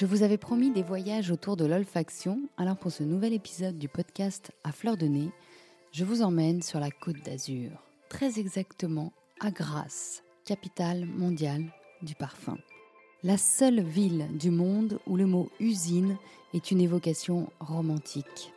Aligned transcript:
Je 0.00 0.06
vous 0.06 0.22
avais 0.22 0.38
promis 0.38 0.70
des 0.70 0.82
voyages 0.82 1.30
autour 1.30 1.58
de 1.58 1.66
l'olfaction, 1.66 2.40
alors 2.56 2.78
pour 2.78 2.90
ce 2.90 3.02
nouvel 3.02 3.34
épisode 3.34 3.76
du 3.76 3.86
podcast 3.86 4.50
À 4.64 4.72
fleur 4.72 4.96
de 4.96 5.04
nez, 5.04 5.28
je 5.92 6.06
vous 6.06 6.22
emmène 6.22 6.62
sur 6.62 6.80
la 6.80 6.90
côte 6.90 7.22
d'Azur, 7.22 7.70
très 8.08 8.38
exactement 8.38 9.12
à 9.40 9.50
Grasse, 9.50 10.22
capitale 10.46 11.04
mondiale 11.04 11.66
du 12.00 12.14
parfum. 12.14 12.56
La 13.24 13.36
seule 13.36 13.82
ville 13.82 14.26
du 14.38 14.50
monde 14.50 15.00
où 15.06 15.16
le 15.16 15.26
mot 15.26 15.50
usine 15.60 16.16
est 16.54 16.70
une 16.70 16.80
évocation 16.80 17.50
romantique. 17.60 18.54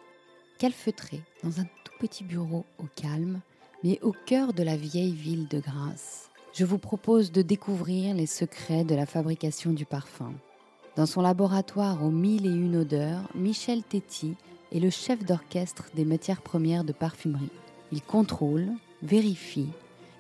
Calfeutré 0.60 1.20
dans 1.44 1.60
un 1.60 1.66
tout 1.66 1.94
petit 2.00 2.24
bureau 2.24 2.64
au 2.80 2.86
calme, 2.96 3.42
mais 3.84 4.00
au 4.02 4.14
cœur 4.14 4.54
de 4.54 4.64
la 4.64 4.78
vieille 4.78 5.12
ville 5.12 5.50
de 5.50 5.60
Grasse, 5.60 6.30
je 6.54 6.64
vous 6.64 6.78
propose 6.78 7.34
de 7.34 7.42
découvrir 7.42 8.16
les 8.16 8.28
secrets 8.28 8.86
de 8.86 8.96
la 8.96 9.06
fabrication 9.06 9.74
du 9.74 9.86
parfum. 9.86 10.34
Dans 10.96 11.08
son 11.08 11.22
laboratoire 11.22 12.04
aux 12.04 12.12
mille 12.12 12.46
et 12.46 12.52
une 12.52 12.76
odeurs, 12.76 13.28
Michel 13.34 13.82
Téti 13.82 14.36
est 14.72 14.80
le 14.80 14.92
chef 14.92 15.26
d'orchestre 15.26 15.90
des 15.96 16.06
matières 16.06 16.44
premières 16.44 16.84
de 16.84 16.94
parfumerie. 16.94 17.50
Il 17.92 18.04
contrôle, 18.04 18.68
vérifie 19.02 19.70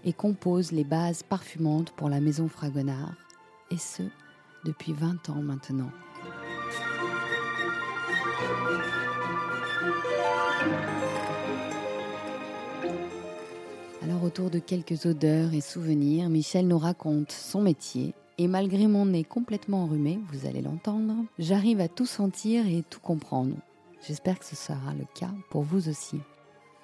et 0.04 0.14
compose 0.14 0.72
les 0.72 0.84
bases 0.84 1.22
parfumantes 1.22 1.92
pour 1.92 2.10
la 2.10 2.20
maison 2.20 2.48
Fragonard, 2.48 3.14
et 3.70 3.78
ce, 3.78 4.02
depuis 4.66 4.94
20 4.94 5.30
ans 5.30 5.44
maintenant. 5.44 5.92
Alors 14.02 14.24
autour 14.24 14.50
de 14.50 14.58
quelques 14.58 15.06
odeurs 15.06 15.54
et 15.54 15.62
souvenirs, 15.62 16.30
Michel 16.30 16.68
nous 16.68 16.80
raconte 16.80 17.32
son 17.32 17.62
métier. 17.62 18.16
Et 18.38 18.48
malgré 18.48 18.88
mon 18.88 19.06
nez 19.06 19.24
complètement 19.24 19.84
enrhumé, 19.84 20.20
vous 20.32 20.46
allez 20.48 20.62
l'entendre, 20.62 21.14
j'arrive 21.38 21.80
à 21.80 21.88
tout 21.88 22.06
sentir 22.06 22.66
et 22.68 22.84
tout 22.90 23.00
comprendre. 23.00 23.56
J'espère 24.08 24.40
que 24.40 24.46
ce 24.46 24.56
sera 24.56 24.94
le 24.98 25.06
cas 25.14 25.32
pour 25.50 25.62
vous 25.64 25.88
aussi. 25.90 26.20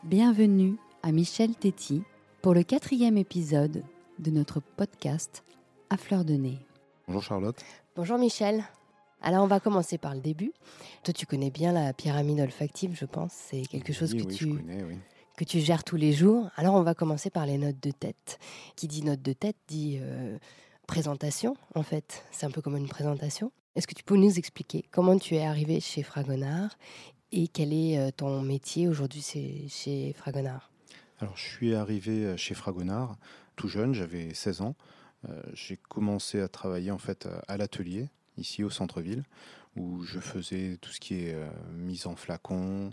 Bienvenue 0.03 0.75
à 1.03 1.11
Michel 1.11 1.55
Téti 1.55 2.03
pour 2.41 2.53
le 2.53 2.63
quatrième 2.63 3.17
épisode 3.17 3.83
de 4.19 4.31
notre 4.31 4.59
podcast 4.59 5.43
À 5.89 5.97
fleur 5.97 6.23
de 6.23 6.33
nez. 6.33 6.59
Bonjour 7.07 7.23
Charlotte. 7.23 7.59
Bonjour 7.95 8.17
Michel. 8.19 8.63
Alors 9.21 9.43
on 9.43 9.47
va 9.47 9.59
commencer 9.59 9.97
par 9.97 10.13
le 10.13 10.21
début. 10.21 10.53
Toi 11.03 11.13
tu 11.13 11.25
connais 11.25 11.49
bien 11.49 11.73
la 11.73 11.93
pyramide 11.93 12.39
olfactive, 12.39 12.95
je 12.97 13.05
pense. 13.05 13.31
C'est 13.33 13.63
quelque 13.63 13.91
chose 13.91 14.13
Oui, 14.13 14.21
que, 14.23 14.27
oui, 14.29 14.35
tu, 14.35 14.43
je 14.45 14.55
connais, 14.55 14.83
oui. 14.83 14.95
que 15.35 15.43
tu 15.43 15.59
gères 15.59 15.83
tous 15.83 15.97
les 15.97 16.13
jours. 16.13 16.49
Alors 16.55 16.75
on 16.75 16.83
va 16.83 16.93
commencer 16.93 17.31
par 17.31 17.45
les 17.47 17.57
notes 17.57 17.81
de 17.81 17.91
tête. 17.91 18.37
Qui 18.75 18.87
dit 18.87 19.03
note 19.03 19.21
de 19.21 19.33
tête 19.33 19.57
dit 19.67 19.97
euh, 19.99 20.37
présentation 20.89 21.55
en 21.75 21.83
fait. 21.83 22.25
C'est 22.31 22.47
un 22.47 22.51
peu 22.51 22.61
comme 22.61 22.75
une 22.75 22.87
présentation. 22.89 23.51
Est-ce 23.75 23.85
que 23.85 23.93
tu 23.93 24.03
peux 24.03 24.17
nous 24.17 24.39
expliquer 24.39 24.83
comment 24.91 25.17
tu 25.19 25.35
es 25.35 25.45
arrivé 25.45 25.79
chez 25.79 26.01
Fragonard 26.01 26.77
et 27.31 27.47
quel 27.47 27.71
est 27.73 27.99
euh, 27.99 28.09
ton 28.11 28.41
métier 28.41 28.87
aujourd'hui 28.87 29.21
chez 29.21 30.13
Fragonard? 30.13 30.71
Alors, 31.19 31.37
je 31.37 31.43
suis 31.47 31.75
arrivé 31.75 32.25
euh, 32.25 32.37
chez 32.37 32.55
Fragonard 32.55 33.17
tout 33.55 33.67
jeune, 33.67 33.93
j'avais 33.93 34.33
16 34.33 34.61
ans. 34.61 34.75
Euh, 35.29 35.41
j'ai 35.53 35.77
commencé 35.77 36.39
à 36.41 36.47
travailler 36.47 36.89
en 36.91 36.97
fait 36.97 37.27
à- 37.47 37.57
l'atelier, 37.57 38.09
ici 38.37 38.63
au 38.63 38.71
centre-ville, 38.71 39.23
où 39.75 40.01
je 40.03 40.19
faisais 40.19 40.77
tout 40.81 40.91
ce 40.91 40.99
qui 40.99 41.15
est 41.25 41.35
mise 41.71 42.07
en 42.07 42.15
flacon, 42.15 42.89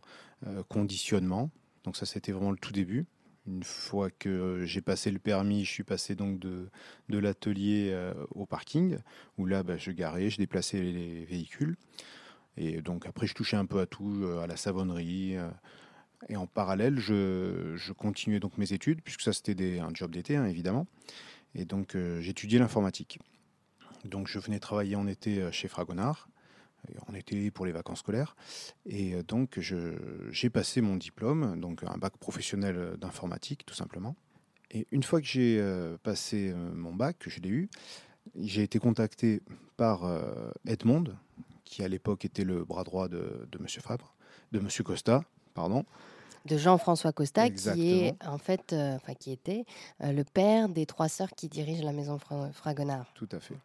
conditionnement. 0.69 1.51
Donc 1.85 1.97
ça, 1.97 2.05
c'était 2.05 2.33
vraiment 2.33 2.51
le 2.51 2.59
tout 2.59 2.73
début. 2.73 3.07
Une 3.47 3.63
fois 3.63 4.11
que 4.11 4.65
j'ai 4.65 4.81
passé 4.81 5.11
le 5.11 5.19
permis, 5.19 5.65
je 5.65 5.71
suis 5.71 5.85
passé 5.85 6.15
donc 6.15 6.39
de, 6.39 6.69
l'atelier 7.09 7.91
euh, 7.93 8.13
au 8.31 8.45
parking, 8.45 8.99
où 9.39 9.47
là, 9.47 9.63
bah, 9.63 9.77
je 9.77 9.93
garais, 9.93 10.31
je 10.31 10.39
déplaçais 10.39 10.81
les 10.81 11.25
véhicules. 11.25 11.77
Et 12.57 12.83
donc 12.83 13.07
après, 13.07 13.27
je 13.27 13.35
touchais 13.35 13.57
un 13.57 13.67
peu 13.67 13.81
à 13.81 13.87
tout, 13.87 14.23
euh, 14.25 14.41
à 14.41 14.47
la 14.47 14.57
savonnerie. 14.57 15.37
euh, 15.37 15.49
et 16.29 16.37
en 16.37 16.47
parallèle, 16.47 16.99
je, 16.99 17.93
continuais 17.93 18.41
donc 18.41 18.59
mes 18.59 18.73
études, 18.73 19.03
puisque 19.03 19.21
ça 19.21 19.33
c'était 19.33 19.79
un 19.79 19.91
job 19.93 20.11
d'été, 20.13 20.37
hein, 20.37 20.47
évidemment. 20.47 20.87
Et 21.55 21.65
donc 21.65 21.95
euh, 21.95 22.21
j'étudiais 22.21 22.59
l'informatique. 22.59 23.19
Donc 24.05 24.29
je 24.29 24.39
venais 24.39 24.59
travailler 24.59 24.97
en 24.97 25.07
été 25.07 25.41
euh, 25.41 25.53
chez 25.53 25.69
Fragonard, 25.69 26.29
en 27.09 27.15
été 27.15 27.51
pour 27.51 27.67
les 27.67 27.73
vacances 27.73 28.01
scolaires. 28.01 28.37
Et 28.85 29.23
donc 29.23 29.59
j'ai 29.61 30.51
passé 30.51 30.81
mon 30.81 30.97
diplôme, 30.97 31.61
donc 31.61 31.83
un 31.85 31.99
bac 31.99 32.17
professionnel 32.19 32.97
d'informatique 32.99 33.65
tout 33.67 33.75
simplement. 33.75 34.17
Et 34.71 34.87
une 34.91 35.03
fois 35.05 35.21
que 35.21 35.27
j'ai 35.27 35.59
euh, 35.61 35.97
passé 36.03 36.51
euh, 36.51 36.73
mon 36.75 36.93
bac, 36.95 37.17
que 37.21 37.31
je 37.31 37.41
l'ai 37.41 37.51
eu, 37.51 37.69
j'ai 38.35 38.63
été 38.65 38.79
contacté 38.81 39.41
par 39.77 40.05
euh, 40.05 40.51
Edmond, 40.67 41.05
qui 41.65 41.85
à 41.85 41.89
l'époque 41.89 42.25
était 42.25 42.43
le 42.45 42.65
bras 42.65 42.83
droit 42.83 43.09
de, 43.09 43.47
de 43.51 43.59
Monsieur 43.63 43.81
Fabre, 43.81 44.15
de 44.53 44.59
Monsieur 44.59 44.83
Costa, 44.83 45.23
pardon. 45.55 45.85
de 46.47 46.57
Jean-François 46.59 47.13
Costa, 47.13 47.49
qui 47.51 47.93
est 47.93 48.17
en 48.27 48.39
fait, 48.39 48.73
euh, 48.73 48.97
enfin 48.97 49.15
qui 49.15 49.31
était 49.31 49.65
euh, 50.03 50.11
le 50.13 50.25
père 50.25 50.69
des 50.69 50.85
trois 50.87 51.09
sœurs 51.09 51.31
qui 51.31 51.49
dirigent 51.49 51.85
la 51.85 51.93
maison 51.93 52.19
Fra- 52.19 52.51
Fragonard. 52.53 53.07
Tout 53.15 53.29
à 53.31 53.39
fait. 53.41 53.57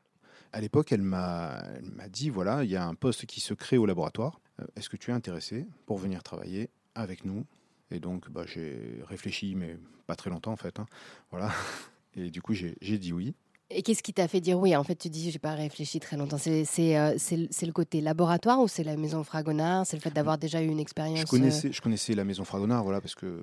À 0.53 0.59
l'époque, 0.61 0.91
elle 0.91 1.01
m'a 1.01 1.63
dit 2.09 2.29
voilà, 2.29 2.63
il 2.63 2.69
y 2.69 2.75
a 2.75 2.85
un 2.85 2.95
poste 2.95 3.25
qui 3.25 3.39
se 3.39 3.53
crée 3.53 3.77
au 3.77 3.85
laboratoire. 3.85 4.41
Euh, 4.59 4.65
Est-ce 4.75 4.89
que 4.89 4.97
tu 4.97 5.11
es 5.11 5.13
intéressé 5.13 5.65
pour 5.85 5.97
venir 5.97 6.23
travailler 6.23 6.69
avec 6.95 7.23
nous? 7.25 7.45
Et 7.89 7.99
donc, 7.99 8.29
bah, 8.29 8.43
j'ai 8.45 8.99
réfléchi, 9.07 9.55
mais 9.55 9.77
pas 10.07 10.15
très 10.15 10.29
longtemps 10.29 10.51
en 10.51 10.57
fait. 10.57 10.79
hein. 10.79 10.85
Voilà. 11.29 11.49
Et 12.15 12.29
du 12.29 12.41
coup, 12.41 12.53
j'ai 12.53 12.97
dit 12.97 13.13
oui. 13.13 13.33
Et 13.73 13.83
qu'est-ce 13.83 14.03
qui 14.03 14.11
t'a 14.13 14.27
fait 14.27 14.41
dire 14.41 14.59
oui? 14.59 14.75
En 14.75 14.83
fait, 14.83 14.95
tu 14.95 15.07
dis, 15.09 15.31
j'ai 15.31 15.39
pas 15.39 15.53
réfléchi 15.55 16.01
très 16.01 16.17
longtemps. 16.17 16.37
C'est 16.37 16.97
euh, 16.97 17.13
le- 17.31 17.71
côté 17.71 18.01
laboratoire 18.01 18.59
ou 18.59 18.67
c'est 18.67 18.83
la 18.83 18.97
maison 18.97 19.23
Fragonard? 19.23 19.85
C'est 19.85 19.95
le 19.95 20.01
fait 20.01 20.13
d'avoir 20.13 20.37
déjà 20.37 20.61
eu 20.61 20.67
une 20.67 20.79
expérience 20.81 21.19
Je 21.19 21.23
euh, 21.23 21.27
connaissais, 21.27 21.71
je 21.71 21.81
connaissais 21.81 22.13
la 22.13 22.25
maison 22.25 22.43
Fragonard, 22.43 22.83
voilà, 22.83 22.99
parce 22.99 23.15
que 23.15 23.41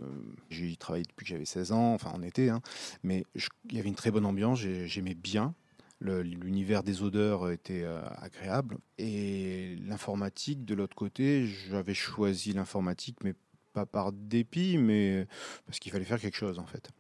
j'ai 0.50 0.69
y 0.69 0.76
travaillé 0.76 1.04
depuis 1.08 1.25
que 1.25 1.30
j'avais 1.30 1.46
16 1.46 1.72
ans, 1.72 1.94
enfin 1.94 2.10
en 2.14 2.20
été, 2.20 2.50
hein. 2.50 2.60
mais 3.02 3.25
il 3.70 3.76
y 3.76 3.80
avait 3.80 3.88
une 3.88 3.94
très 3.94 4.10
bonne 4.10 4.26
ambiance, 4.26 4.58
j'ai- 4.58 4.86
j'aimais 4.86 5.14
bien. 5.14 5.54
L'univers 6.00 6.84
des 6.84 7.03
odeurs 7.03 7.50
était 7.50 7.82
euh, 7.82 8.00
agréable. 8.19 8.78
Et 8.98 9.76
l'informatique, 9.86 10.64
de 10.64 10.75
l'autre 10.75 10.94
côté, 10.94 11.47
j'avais 11.47 11.94
choisi 11.94 12.53
l'informatique, 12.53 13.19
mais 13.25 13.34
pas 13.72 13.84
par 13.84 14.12
dépit, 14.12 14.78
mais 14.78 15.26
parce 15.66 15.78
qu'il 15.78 15.91
fallait 15.91 16.04
faire 16.04 16.20
quelque 16.20 16.37
chose 16.37 16.58
en 16.58 16.66
fait. 16.66 16.91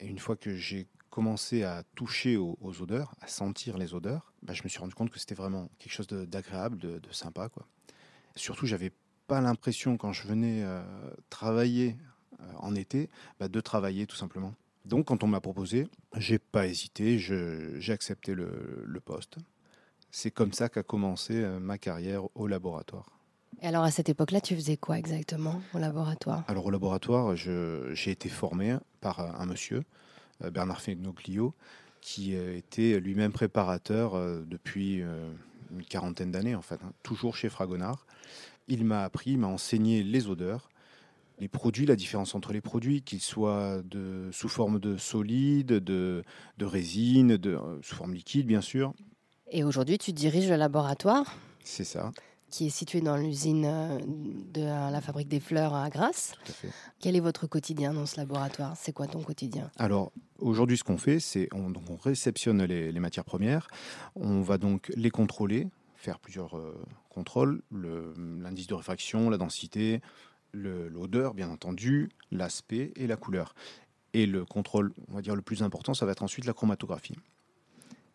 Et 0.00 0.06
une 0.06 0.18
fois 0.18 0.36
que 0.36 0.54
j'ai 0.54 0.86
commencé 1.16 1.62
à 1.62 1.82
toucher 1.94 2.36
aux, 2.36 2.58
odeurs, 2.82 3.14
à 3.22 3.26
sentir 3.26 3.78
les 3.78 3.94
odeurs, 3.94 4.34
bah, 4.42 4.52
je 4.52 4.62
me 4.64 4.68
suis 4.68 4.78
rendu 4.78 4.94
compte 4.94 5.10
que 5.10 5.18
c'était 5.18 5.34
vraiment 5.34 5.70
quelque 5.78 5.92
chose 5.92 6.06
d'agréable, 6.06 6.76
de, 6.76 7.00
sympa. 7.10 7.48
Quoi. 7.48 7.66
Surtout, 8.34 8.66
j'avais 8.66 8.92
pas 9.26 9.40
l'impression 9.40 9.96
quand 9.96 10.12
je 10.12 10.28
venais 10.28 10.62
euh, 10.62 10.82
travailler 11.30 11.96
euh, 12.40 12.52
en 12.58 12.74
été, 12.74 13.08
bah, 13.40 13.48
de 13.48 13.60
travailler 13.62 14.06
tout 14.06 14.16
simplement. 14.16 14.54
Donc 14.86 15.06
quand 15.06 15.24
on 15.24 15.26
m'a 15.26 15.40
proposé, 15.40 15.88
j'ai 16.16 16.38
pas 16.38 16.66
hésité, 16.68 17.18
j'ai 17.18 17.92
accepté 17.92 18.34
le, 18.34 18.84
le 18.86 19.00
poste. 19.00 19.36
C'est 20.12 20.30
comme 20.30 20.52
ça 20.52 20.68
qu'a 20.68 20.84
commencé 20.84 21.34
euh, 21.34 21.58
ma 21.58 21.76
carrière 21.76 22.22
au 22.36 22.46
laboratoire. 22.46 23.10
Et 23.60 23.66
alors 23.66 23.82
à 23.82 23.90
cette 23.90 24.08
époque-là, 24.08 24.40
tu 24.40 24.54
faisais 24.54 24.76
quoi 24.76 24.96
exactement 24.96 25.60
au 25.74 25.78
laboratoire? 25.78 26.44
Alors 26.46 26.66
au 26.66 26.70
laboratoire, 26.70 27.34
j'ai 27.34 28.10
été 28.10 28.28
formé 28.28 28.76
par 29.00 29.20
euh, 29.20 29.28
un 29.36 29.46
monsieur, 29.46 29.82
euh, 30.44 30.50
Bernard 30.50 30.80
Fegnoglio, 30.80 31.52
qui 32.00 32.34
était 32.34 33.00
lui-même 33.00 33.32
préparateur 33.32 34.14
depuis 34.46 34.98
une 35.00 35.82
quarantaine 35.88 36.30
d'années 36.30 36.54
en 36.54 36.62
fait, 36.62 36.78
hein, 36.84 36.92
toujours 37.02 37.34
chez 37.34 37.48
Fragonard. 37.48 38.06
Il 38.68 38.84
m'a 38.84 39.02
appris, 39.02 39.32
il 39.32 39.38
m'a 39.38 39.48
enseigné 39.48 40.04
les 40.04 40.28
odeurs, 40.28 40.68
les 41.38 41.48
produits, 41.48 41.86
la 41.86 41.96
différence 41.96 42.34
entre 42.34 42.52
les 42.52 42.60
produits, 42.60 43.02
qu'ils 43.02 43.20
soient 43.20 43.82
de, 43.84 44.28
sous 44.32 44.48
forme 44.48 44.78
de 44.80 44.96
solide, 44.96 45.66
de, 45.68 46.24
de 46.58 46.64
résine, 46.64 47.36
de, 47.36 47.54
euh, 47.56 47.78
sous 47.82 47.94
forme 47.94 48.14
liquide 48.14 48.46
bien 48.46 48.60
sûr. 48.62 48.94
Et 49.50 49.62
aujourd'hui, 49.62 49.98
tu 49.98 50.12
diriges 50.12 50.48
le 50.48 50.56
laboratoire 50.56 51.36
C'est 51.62 51.84
ça, 51.84 52.10
qui 52.48 52.66
est 52.66 52.70
situé 52.70 53.00
dans 53.00 53.16
l'usine 53.16 53.64
euh, 53.66 53.98
de 54.52 54.62
la 54.62 55.00
fabrique 55.00 55.28
des 55.28 55.40
fleurs 55.40 55.74
à 55.74 55.90
Grasse. 55.90 56.32
tout 56.44 56.50
à 56.52 56.54
fait. 56.54 56.68
Quel 57.00 57.16
est 57.16 57.20
votre 57.20 57.46
quotidien 57.46 57.92
dans 57.92 58.06
ce 58.06 58.16
laboratoire? 58.16 58.74
C'est 58.76 58.92
quoi 58.92 59.06
ton 59.06 59.22
quotidien? 59.22 59.70
Alors, 59.76 60.12
aujourd'hui, 60.38 60.78
ce 60.78 60.84
qu'on 60.84 60.96
fait, 60.98 61.20
c'est 61.20 61.48
on, 61.52 61.70
donc 61.70 61.82
on 61.90 61.96
réceptionne 61.96 62.62
les, 62.64 62.92
les 62.92 63.00
matières 63.00 63.24
premières, 63.24 63.68
on 64.14 64.40
va 64.40 64.58
donc 64.58 64.90
les 64.96 65.10
contrôler, 65.10 65.68
faire 65.96 66.18
plusieurs 66.18 66.56
euh, 66.56 66.74
contrôles, 67.10 67.62
le- 67.70 68.14
l'indice 68.40 68.66
de 68.68 68.74
réfraction, 68.74 69.28
la 69.28 69.38
densité, 69.38 70.00
l'odeur, 70.56 71.34
bien 71.34 71.50
entendu, 71.50 72.08
l'aspect 72.30 72.92
et 72.96 73.06
la 73.06 73.16
couleur. 73.16 73.54
Et 74.12 74.26
le 74.26 74.44
contrôle, 74.44 74.92
on 75.08 75.14
va 75.14 75.22
dire 75.22 75.36
le 75.36 75.42
plus 75.42 75.62
important, 75.62 75.94
ça 75.94 76.06
va 76.06 76.12
être 76.12 76.22
ensuite 76.22 76.46
la 76.46 76.52
chromatographie. 76.52 77.16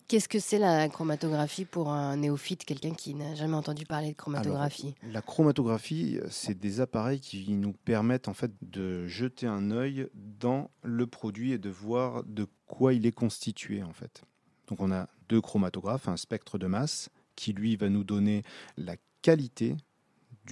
Qu'est-ce 0.08 0.28
que 0.28 0.40
c'est 0.40 0.60
la 0.60 0.90
chromatographie 0.90 1.64
pour 1.64 1.90
un 1.90 2.18
néophyte, 2.18 2.66
quelqu'un 2.66 2.94
qui 2.94 3.14
n'a 3.14 3.34
jamais 3.34 3.56
entendu 3.56 3.86
parler 3.86 4.12
de 4.12 4.18
chromatographie? 4.18 4.94
La 5.04 5.22
chromatographie, 5.22 6.20
c'est 6.30 6.60
des 6.60 6.82
appareils 6.82 7.22
qui 7.22 7.50
nous 7.54 7.72
permettent 7.72 8.28
en 8.28 8.34
fait 8.34 8.52
de 8.62 9.08
jeter 9.08 9.48
un 9.48 9.72
œil 9.72 10.10
dans 10.14 10.70
le 10.84 11.08
produit 11.08 11.54
et 11.54 11.58
de 11.58 11.70
voir 11.70 12.26
de 12.26 12.46
quoi 12.68 12.94
il 12.94 13.06
est 13.06 13.14
constitué 13.14 13.84
en 13.84 13.94
fait. 13.94 14.24
Donc 14.68 14.82
on 14.82 14.92
a 14.92 15.08
deux 15.30 15.40
chromatographes, 15.40 16.10
un 16.10 16.18
spectre 16.18 16.58
de 16.58 16.68
masse 16.68 17.10
qui 17.38 17.54
lui 17.54 17.78
va 17.78 17.88
nous 17.88 18.04
donner 18.04 18.42
la 18.76 18.98
qualité 19.22 19.78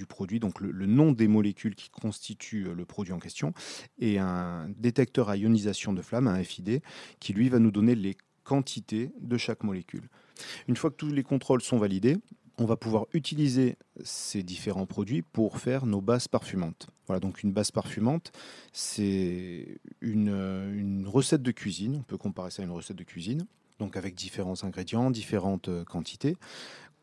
du 0.00 0.06
produit, 0.06 0.40
donc 0.40 0.60
le, 0.62 0.86
nom 0.86 1.12
des 1.12 1.28
molécules 1.28 1.74
qui 1.74 1.90
constituent 1.90 2.72
le 2.74 2.84
produit 2.86 3.12
en 3.12 3.18
question, 3.18 3.52
et 3.98 4.18
un 4.18 4.66
détecteur 4.78 5.28
à 5.28 5.36
ionisation 5.36 5.92
de 5.92 6.00
flamme, 6.00 6.26
un 6.26 6.42
FID, 6.42 6.80
qui 7.18 7.34
lui 7.34 7.50
va 7.50 7.58
nous 7.58 7.70
donner 7.70 7.94
les 7.94 8.16
quantités 8.44 9.10
de 9.20 9.36
chaque 9.36 9.62
molécule. 9.62 10.08
Une 10.68 10.76
fois 10.76 10.88
que 10.90 10.96
tous 10.96 11.12
les 11.12 11.22
contrôles 11.22 11.60
sont 11.60 11.76
validés, 11.76 12.16
on 12.56 12.64
va 12.64 12.76
pouvoir 12.76 13.06
utiliser 13.12 13.76
ces 14.02 14.42
différents 14.42 14.86
produits 14.86 15.20
pour 15.20 15.58
faire 15.58 15.84
nos 15.84 16.00
bases 16.00 16.28
parfumantes. 16.28 16.88
Voilà, 17.06 17.20
donc 17.20 17.42
une 17.42 17.52
base 17.52 17.70
parfumante, 17.70 18.32
c'est 18.72 19.80
une, 20.00 20.28
une, 20.28 21.06
recette 21.06 21.42
de 21.42 21.52
cuisine, 21.52 21.96
on 22.00 22.04
peut 22.04 22.16
comparer 22.16 22.50
ça 22.50 22.62
à 22.62 22.64
une 22.64 22.70
recette 22.70 22.96
de 22.96 23.04
cuisine, 23.04 23.44
donc 23.78 23.98
avec 23.98 24.14
différents 24.14 24.64
ingrédients, 24.64 25.10
différentes 25.10 25.84
quantités, 25.84 26.36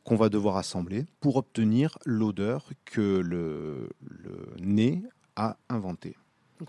qu'on 0.07 0.15
va 0.15 0.29
devoir 0.29 0.55
assembler 0.55 1.05
pour 1.19 1.35
obtenir 1.35 1.97
l'odeur 2.05 2.69
que 2.85 3.19
le, 3.19 3.89
le 3.99 4.55
nez 4.57 5.03
a 5.35 5.57
inventée. 5.67 6.15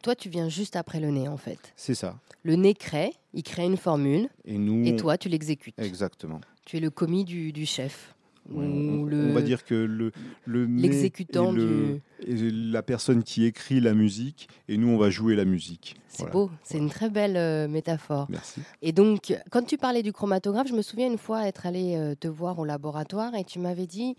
Toi, 0.03 0.17
tu 0.17 0.29
viens 0.29 0.49
juste 0.49 0.75
après 0.75 0.99
le 0.99 1.11
nez, 1.13 1.29
en 1.29 1.37
fait. 1.37 1.73
C'est 1.77 1.95
ça. 1.95 2.19
Le 2.43 2.57
nez 2.57 2.75
crée, 2.75 3.13
il 3.33 3.45
crée 3.45 3.65
une 3.65 3.77
formule, 3.77 4.29
et, 4.45 4.59
nous, 4.59 4.85
et 4.85 4.97
toi, 4.97 5.17
tu 5.17 5.29
l'exécutes. 5.29 5.79
Exactement. 5.79 6.41
Tu 6.67 6.79
es 6.79 6.81
le 6.81 6.91
commis 6.91 7.25
du, 7.25 7.53
du 7.53 7.65
chef. 7.65 8.13
On, 8.55 9.07
on, 9.13 9.33
va 9.33 9.43
dire 9.43 9.65
que 9.65 9.75
le, 9.75 10.11
le 10.47 10.65
l'exécutant 10.65 11.53
du 11.53 12.01
et 12.27 12.35
la 12.51 12.83
personne 12.83 13.23
qui 13.23 13.45
écrit 13.45 13.81
la 13.81 13.93
musique 13.93 14.49
et 14.69 14.79
nous 14.79 14.89
on 14.89 14.97
va 14.97 15.11
jouer 15.11 15.37
la 15.37 15.45
musique. 15.45 15.97
C'est 16.09 16.23
voilà. 16.23 16.33
beau, 16.33 16.51
c'est 16.63 16.75
voilà. 16.75 16.85
une 16.85 16.91
très 16.91 17.11
belle 17.11 17.37
euh, 17.37 17.69
métaphore. 17.69 18.27
Merci. 18.31 18.61
Et 18.81 18.93
donc 18.93 19.37
quand 19.51 19.67
tu 19.67 19.77
parlais 19.77 20.03
du 20.03 20.13
chromatographe, 20.13 20.69
je 20.69 20.75
me 20.75 20.83
souviens 20.83 21.07
une 21.07 21.19
fois 21.19 21.47
être 21.47 21.67
allé 21.67 21.97
euh, 21.97 22.15
te 22.15 22.27
voir 22.27 22.59
au 22.59 22.65
laboratoire 22.65 23.35
et 23.35 23.45
tu 23.45 23.59
m'avais 23.59 23.87
dit 23.87 24.17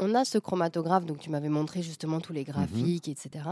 on 0.00 0.14
a 0.14 0.24
ce 0.24 0.38
chromatographe, 0.38 1.04
donc 1.04 1.18
tu 1.18 1.30
m'avais 1.30 1.50
montré 1.50 1.82
justement 1.82 2.20
tous 2.20 2.32
les 2.32 2.44
graphiques, 2.44 3.06
mmh. 3.06 3.10
etc. 3.10 3.44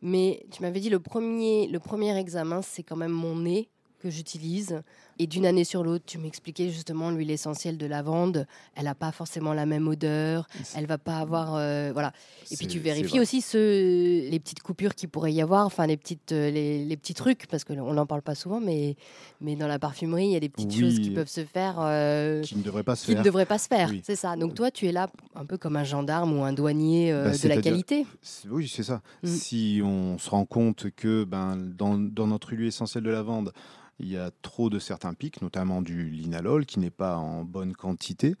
Mais 0.00 0.44
tu 0.50 0.62
m'avais 0.62 0.80
dit 0.80 0.88
le 0.88 0.98
premier, 0.98 1.68
le 1.68 1.78
premier 1.78 2.16
examen, 2.16 2.62
c'est 2.62 2.82
quand 2.82 2.96
même 2.96 3.12
mon 3.12 3.36
nez 3.36 3.68
que 4.00 4.10
j'utilise. 4.10 4.82
Et 5.22 5.28
d'une 5.28 5.46
année 5.46 5.62
sur 5.62 5.84
l'autre, 5.84 6.04
tu 6.04 6.18
m'expliquais 6.18 6.68
justement 6.70 7.12
l'huile 7.12 7.30
essentielle 7.30 7.78
de 7.78 7.86
lavande, 7.86 8.44
elle 8.74 8.86
n'a 8.86 8.96
pas 8.96 9.12
forcément 9.12 9.52
la 9.54 9.66
même 9.66 9.86
odeur, 9.86 10.48
elle 10.74 10.86
va 10.86 10.98
pas 10.98 11.18
avoir... 11.18 11.54
Euh, 11.54 11.90
voilà. 11.92 12.12
Et 12.50 12.56
puis 12.56 12.66
tu 12.66 12.80
vérifies 12.80 13.20
aussi 13.20 13.40
ce, 13.40 14.28
les 14.28 14.40
petites 14.40 14.64
coupures 14.64 14.96
qu'il 14.96 15.08
pourrait 15.10 15.32
y 15.32 15.40
avoir, 15.40 15.64
enfin 15.64 15.86
les, 15.86 15.96
petites, 15.96 16.32
euh, 16.32 16.50
les, 16.50 16.84
les 16.84 16.96
petits 16.96 17.14
trucs, 17.14 17.46
parce 17.46 17.62
qu'on 17.62 17.92
n'en 17.94 18.04
parle 18.04 18.22
pas 18.22 18.34
souvent, 18.34 18.58
mais, 18.58 18.96
mais 19.40 19.54
dans 19.54 19.68
la 19.68 19.78
parfumerie, 19.78 20.26
il 20.26 20.32
y 20.32 20.36
a 20.36 20.40
des 20.40 20.48
petites 20.48 20.72
oui, 20.72 20.80
choses 20.80 20.98
qui 20.98 21.10
peuvent 21.10 21.28
se 21.28 21.44
faire... 21.44 21.76
Euh, 21.78 22.42
qui 22.42 22.56
ne 22.56 22.64
devraient 22.64 22.82
pas 22.82 22.96
se 22.96 23.04
qui 23.04 23.12
faire. 23.12 23.20
ne 23.20 23.24
devraient 23.24 23.46
pas 23.46 23.58
se 23.58 23.68
faire, 23.68 23.90
Oui. 23.90 24.02
c'est 24.04 24.16
ça. 24.16 24.34
Donc 24.34 24.56
toi, 24.56 24.72
tu 24.72 24.88
es 24.88 24.92
là 24.92 25.08
un 25.36 25.44
peu 25.44 25.56
comme 25.56 25.76
un 25.76 25.84
gendarme 25.84 26.36
ou 26.36 26.42
un 26.42 26.52
douanier 26.52 27.12
euh, 27.12 27.30
Bah, 27.30 27.38
de 27.40 27.48
la 27.48 27.62
qualité. 27.62 28.06
Oui, 28.50 28.66
c'est 28.66 28.82
ça. 28.82 29.02
Mm. 29.22 29.26
Si 29.28 29.80
on 29.84 30.18
se 30.18 30.28
rend 30.28 30.46
compte 30.46 30.90
que 30.96 31.22
ben, 31.22 31.56
dans, 31.56 31.96
dans 31.96 32.26
notre 32.26 32.52
huile 32.54 32.66
essentielle 32.66 33.04
de 33.04 33.10
lavande, 33.10 33.52
il 34.02 34.08
y 34.10 34.16
a 34.16 34.30
trop 34.42 34.68
de 34.68 34.78
certains 34.78 35.14
pics, 35.14 35.40
notamment 35.40 35.80
du 35.80 36.10
linalol 36.10 36.66
qui 36.66 36.80
n'est 36.80 36.90
pas 36.90 37.16
en 37.16 37.44
bonne 37.44 37.72
quantité, 37.72 38.34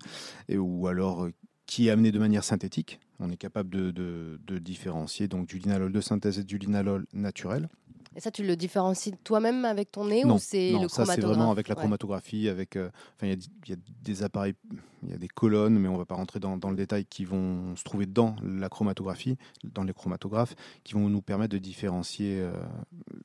et, 0.48 0.58
ou 0.58 0.86
alors 0.88 1.24
euh, 1.24 1.32
qui 1.66 1.88
est 1.88 1.90
amené 1.90 2.12
de 2.12 2.18
manière 2.18 2.44
synthétique. 2.44 3.00
On 3.20 3.30
est 3.30 3.36
capable 3.36 3.70
de, 3.92 4.38
différencier 4.58 5.28
donc 5.28 5.46
du 5.46 5.58
linalol 5.58 5.92
de 5.92 6.00
synthèse 6.00 6.38
et 6.40 6.44
du 6.44 6.58
linalol 6.58 7.06
naturel. 7.12 7.68
Et 8.16 8.20
ça, 8.20 8.30
tu 8.30 8.42
le 8.44 8.56
différencies 8.56 9.12
toi-même 9.24 9.64
avec 9.64 9.90
ton 9.92 10.04
nez 10.06 10.24
non, 10.24 10.34
ou 10.34 10.38
c'est 10.38 10.72
non, 10.72 10.82
le 10.82 10.88
ça 10.88 11.06
c'est 11.06 11.20
vraiment 11.22 11.50
avec 11.50 11.68
la 11.68 11.74
Ouais. 11.74 11.80
chromatographie, 11.80 12.48
avec, 12.48 12.76
euh, 12.76 12.90
il 13.22 13.28
y, 13.28 13.32
a- 13.32 13.36
il 13.66 13.70
y 13.70 13.72
a 13.72 13.76
des 14.02 14.22
appareils, 14.22 14.54
il 15.02 15.10
y 15.10 15.14
a 15.14 15.16
des 15.16 15.28
colonnes, 15.28 15.78
mais 15.78 15.88
on 15.88 15.96
va 15.96 16.04
pas 16.04 16.14
rentrer 16.14 16.38
dans, 16.40 16.56
dans 16.56 16.70
le 16.70 16.76
détail, 16.76 17.06
qui 17.06 17.24
vont 17.24 17.74
se 17.76 17.84
trouver 17.84 18.06
dans 18.06 18.36
la 18.42 18.68
chromatographie, 18.68 19.38
dans 19.64 19.82
les 19.84 19.94
chromatographes, 19.94 20.54
qui 20.84 20.92
vont 20.94 21.08
nous 21.08 21.22
permettre 21.22 21.52
de 21.52 21.58
différencier 21.58 22.38
euh, 22.40 22.52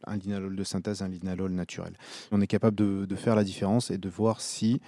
un 0.06 0.16
linalol 0.18 0.56
de 0.56 0.64
synthèse, 0.64 1.02
un 1.02 1.10
linalol 1.10 1.52
naturel. 1.52 1.94
On 2.32 2.40
est 2.42 2.48
capable 2.48 2.76
de, 2.78 3.06
de 3.06 3.16
faire 3.16 3.36
la 3.36 3.44
différence 3.44 3.92
et 3.92 3.98
de 3.98 4.10
voir 4.10 4.40
si 4.42 4.80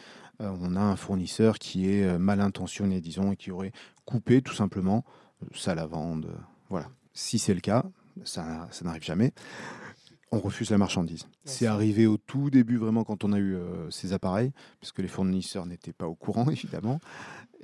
euh, 0.41 0.49
on 0.61 0.75
a 0.77 0.81
un 0.81 0.95
fournisseur 0.95 1.59
qui 1.59 1.89
est 1.89 2.03
euh, 2.05 2.17
mal 2.17 2.39
intentionné, 2.39 3.01
disons, 3.01 3.33
et 3.33 3.35
qui 3.35 3.51
aurait 3.51 3.73
coupé 4.05 4.41
tout 4.41 4.53
simplement 4.53 5.03
sa 5.53 5.75
lavande. 5.75 6.29
Voilà. 6.69 6.87
Si 7.13 7.37
c'est 7.39 7.53
le 7.53 7.59
cas, 7.61 7.83
ça, 8.23 8.67
ça 8.71 8.85
n'arrive 8.85 9.03
jamais. 9.03 9.33
On 10.31 10.39
refuse 10.39 10.69
la 10.69 10.77
marchandise. 10.77 11.27
C'est 11.43 11.65
arrivé 11.65 12.05
au 12.05 12.17
tout 12.17 12.49
début, 12.51 12.77
vraiment, 12.77 13.03
quand 13.03 13.23
on 13.23 13.33
a 13.33 13.39
eu 13.39 13.55
euh, 13.55 13.89
ces 13.89 14.13
appareils, 14.13 14.51
parce 14.79 14.91
que 14.91 15.01
les 15.01 15.07
fournisseurs 15.07 15.65
n'étaient 15.65 15.93
pas 15.93 16.07
au 16.07 16.13
courant, 16.15 16.47
évidemment. 16.51 16.99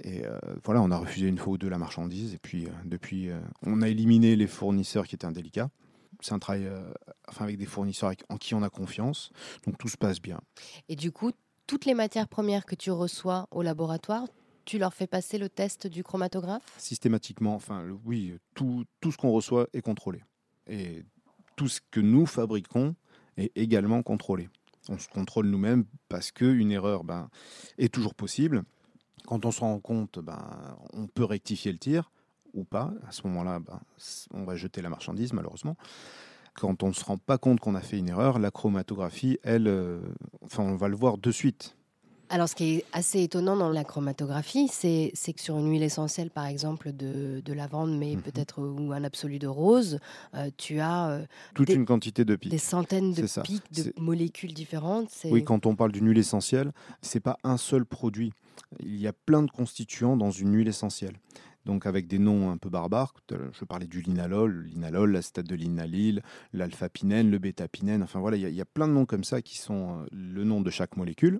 Et 0.03 0.25
euh, 0.25 0.39
voilà, 0.63 0.81
on 0.81 0.89
a 0.91 0.97
refusé 0.97 1.27
une 1.27 1.37
fois 1.37 1.53
ou 1.53 1.57
deux 1.57 1.69
la 1.69 1.77
marchandise. 1.77 2.33
Et 2.33 2.39
puis, 2.39 2.65
euh, 2.65 2.69
depuis, 2.85 3.29
on 3.61 3.81
a 3.81 3.87
éliminé 3.89 4.35
les 4.35 4.47
fournisseurs 4.47 5.05
qui 5.07 5.15
étaient 5.15 5.25
indélicats. 5.27 5.69
C'est 6.21 6.33
un 6.33 6.39
travail 6.39 6.67
enfin, 7.27 7.43
avec 7.43 7.57
des 7.57 7.65
fournisseurs 7.65 8.07
avec- 8.07 8.23
en 8.29 8.37
qui 8.37 8.55
on 8.55 8.63
a 8.63 8.69
confiance. 8.69 9.31
Donc, 9.67 9.77
tout 9.77 9.87
se 9.89 9.97
passe 9.97 10.19
bien. 10.21 10.39
Et 10.89 10.95
du 10.95 11.11
coup, 11.11 11.31
toutes 11.67 11.85
les 11.85 11.93
matières 11.93 12.27
premières 12.27 12.65
que 12.65 12.75
tu 12.75 12.89
reçois 12.89 13.47
au 13.51 13.61
laboratoire, 13.61 14.25
tu 14.65 14.79
leur 14.79 14.93
fais 14.95 15.07
passer 15.07 15.37
le 15.37 15.49
test 15.49 15.85
du 15.87 16.03
chromatographe? 16.03 16.63
Systématiquement, 16.77 17.53
enfin, 17.53 17.83
le- 17.83 17.97
oui, 18.05 18.35
tout, 18.55 18.85
tout 19.01 19.11
ce 19.11 19.17
qu'on 19.17 19.31
reçoit 19.31 19.67
est 19.73 19.81
contrôlé. 19.81 20.23
Et 20.67 21.03
tout 21.55 21.67
ce 21.67 21.81
que 21.91 21.99
nous 21.99 22.25
fabriquons 22.25 22.95
est 23.37 23.51
également 23.55 24.03
contrôlé. 24.03 24.49
On 24.89 24.97
se 24.97 25.07
contrôle 25.07 25.47
nous-mêmes 25.47 25.85
parce 26.09 26.31
qu'une 26.31 26.71
erreur 26.71 27.03
ben, 27.03 27.29
est 27.77 27.93
toujours 27.93 28.13
possible. 28.13 28.63
Quand 29.25 29.45
on 29.45 29.51
se 29.51 29.61
rend 29.61 29.79
compte, 29.79 30.19
ben, 30.19 30.77
on 30.93 31.07
peut 31.07 31.23
rectifier 31.23 31.71
le 31.71 31.79
tir 31.79 32.11
ou 32.53 32.63
pas. 32.63 32.93
À 33.07 33.11
ce 33.11 33.25
moment-là, 33.27 33.59
ben, 33.59 33.79
on 34.33 34.43
va 34.43 34.55
jeter 34.55 34.81
la 34.81 34.89
marchandise, 34.89 35.33
malheureusement. 35.33 35.75
Quand 36.53 36.83
on 36.83 36.89
ne 36.89 36.93
se 36.93 37.03
rend 37.03 37.17
pas 37.17 37.37
compte 37.37 37.59
qu'on 37.59 37.75
a 37.75 37.81
fait 37.81 37.97
une 37.97 38.09
erreur, 38.09 38.39
la 38.39 38.51
chromatographie, 38.51 39.39
elle, 39.43 39.67
euh, 39.67 39.99
enfin, 40.41 40.63
on 40.63 40.75
va 40.75 40.87
le 40.87 40.95
voir 40.95 41.17
de 41.17 41.31
suite. 41.31 41.75
Alors, 42.29 42.49
ce 42.49 42.55
qui 42.55 42.77
est 42.77 42.85
assez 42.91 43.21
étonnant 43.21 43.55
dans 43.55 43.69
la 43.69 43.83
chromatographie, 43.83 44.67
c'est 44.67 45.11
que 45.13 45.41
sur 45.41 45.57
une 45.59 45.69
huile 45.71 45.83
essentielle, 45.83 46.31
par 46.31 46.47
exemple, 46.47 46.91
de, 46.91 47.41
de 47.45 47.53
lavande, 47.53 47.97
mais 47.97 48.15
Mhm. 48.15 48.21
peut-être 48.23 48.61
euh, 48.61 48.71
ou 48.79 48.93
un 48.93 49.03
absolu 49.03 49.37
de 49.37 49.47
rose, 49.47 49.99
euh, 50.33 50.49
tu 50.57 50.79
as 50.79 51.09
euh, 51.09 51.25
Toute 51.53 51.67
Des- 51.67 51.73
une 51.75 51.85
quantité 51.85 52.25
de 52.25 52.35
pics. 52.35 52.49
des 52.49 52.57
centaines 52.57 53.13
de 53.13 53.25
pics, 53.43 53.71
de 53.71 53.93
molécules 53.97 54.53
différentes. 54.53 55.09
Oui, 55.25 55.43
quand 55.43 55.65
on 55.67 55.75
parle 55.75 55.91
d'une 55.91 56.07
huile 56.07 56.17
essentielle, 56.17 56.71
c'est 57.01 57.19
pas 57.19 57.37
un 57.43 57.57
seul 57.57 57.85
produit. 57.85 58.33
Il 58.79 58.95
y 58.99 59.07
a 59.07 59.13
plein 59.13 59.43
de 59.43 59.51
constituants 59.51 60.17
dans 60.17 60.31
une 60.31 60.55
huile 60.55 60.67
essentielle. 60.67 61.13
Donc 61.65 61.85
avec 61.85 62.07
des 62.07 62.19
noms 62.19 62.51
un 62.51 62.57
peu 62.57 62.69
barbares, 62.69 63.13
je 63.29 63.65
parlais 63.65 63.87
du 63.87 64.01
linalol, 64.01 64.65
linalol, 64.65 65.11
l'acétate 65.11 65.47
de 65.47 65.55
linalyle, 65.55 66.21
l'alpha-pinène, 66.53 67.31
le 67.31 67.39
bêta-pinène, 67.39 68.03
enfin 68.03 68.19
voilà, 68.19 68.37
il 68.37 68.53
y, 68.53 68.61
a, 68.61 68.65
plein 68.65 68.87
de 68.87 68.93
noms 68.93 69.05
comme 69.05 69.23
ça 69.23 69.41
qui 69.41 69.57
sont 69.57 70.01
euh, 70.01 70.05
le 70.11 70.43
nom 70.43 70.61
de 70.61 70.69
chaque 70.69 70.97
molécule 70.97 71.39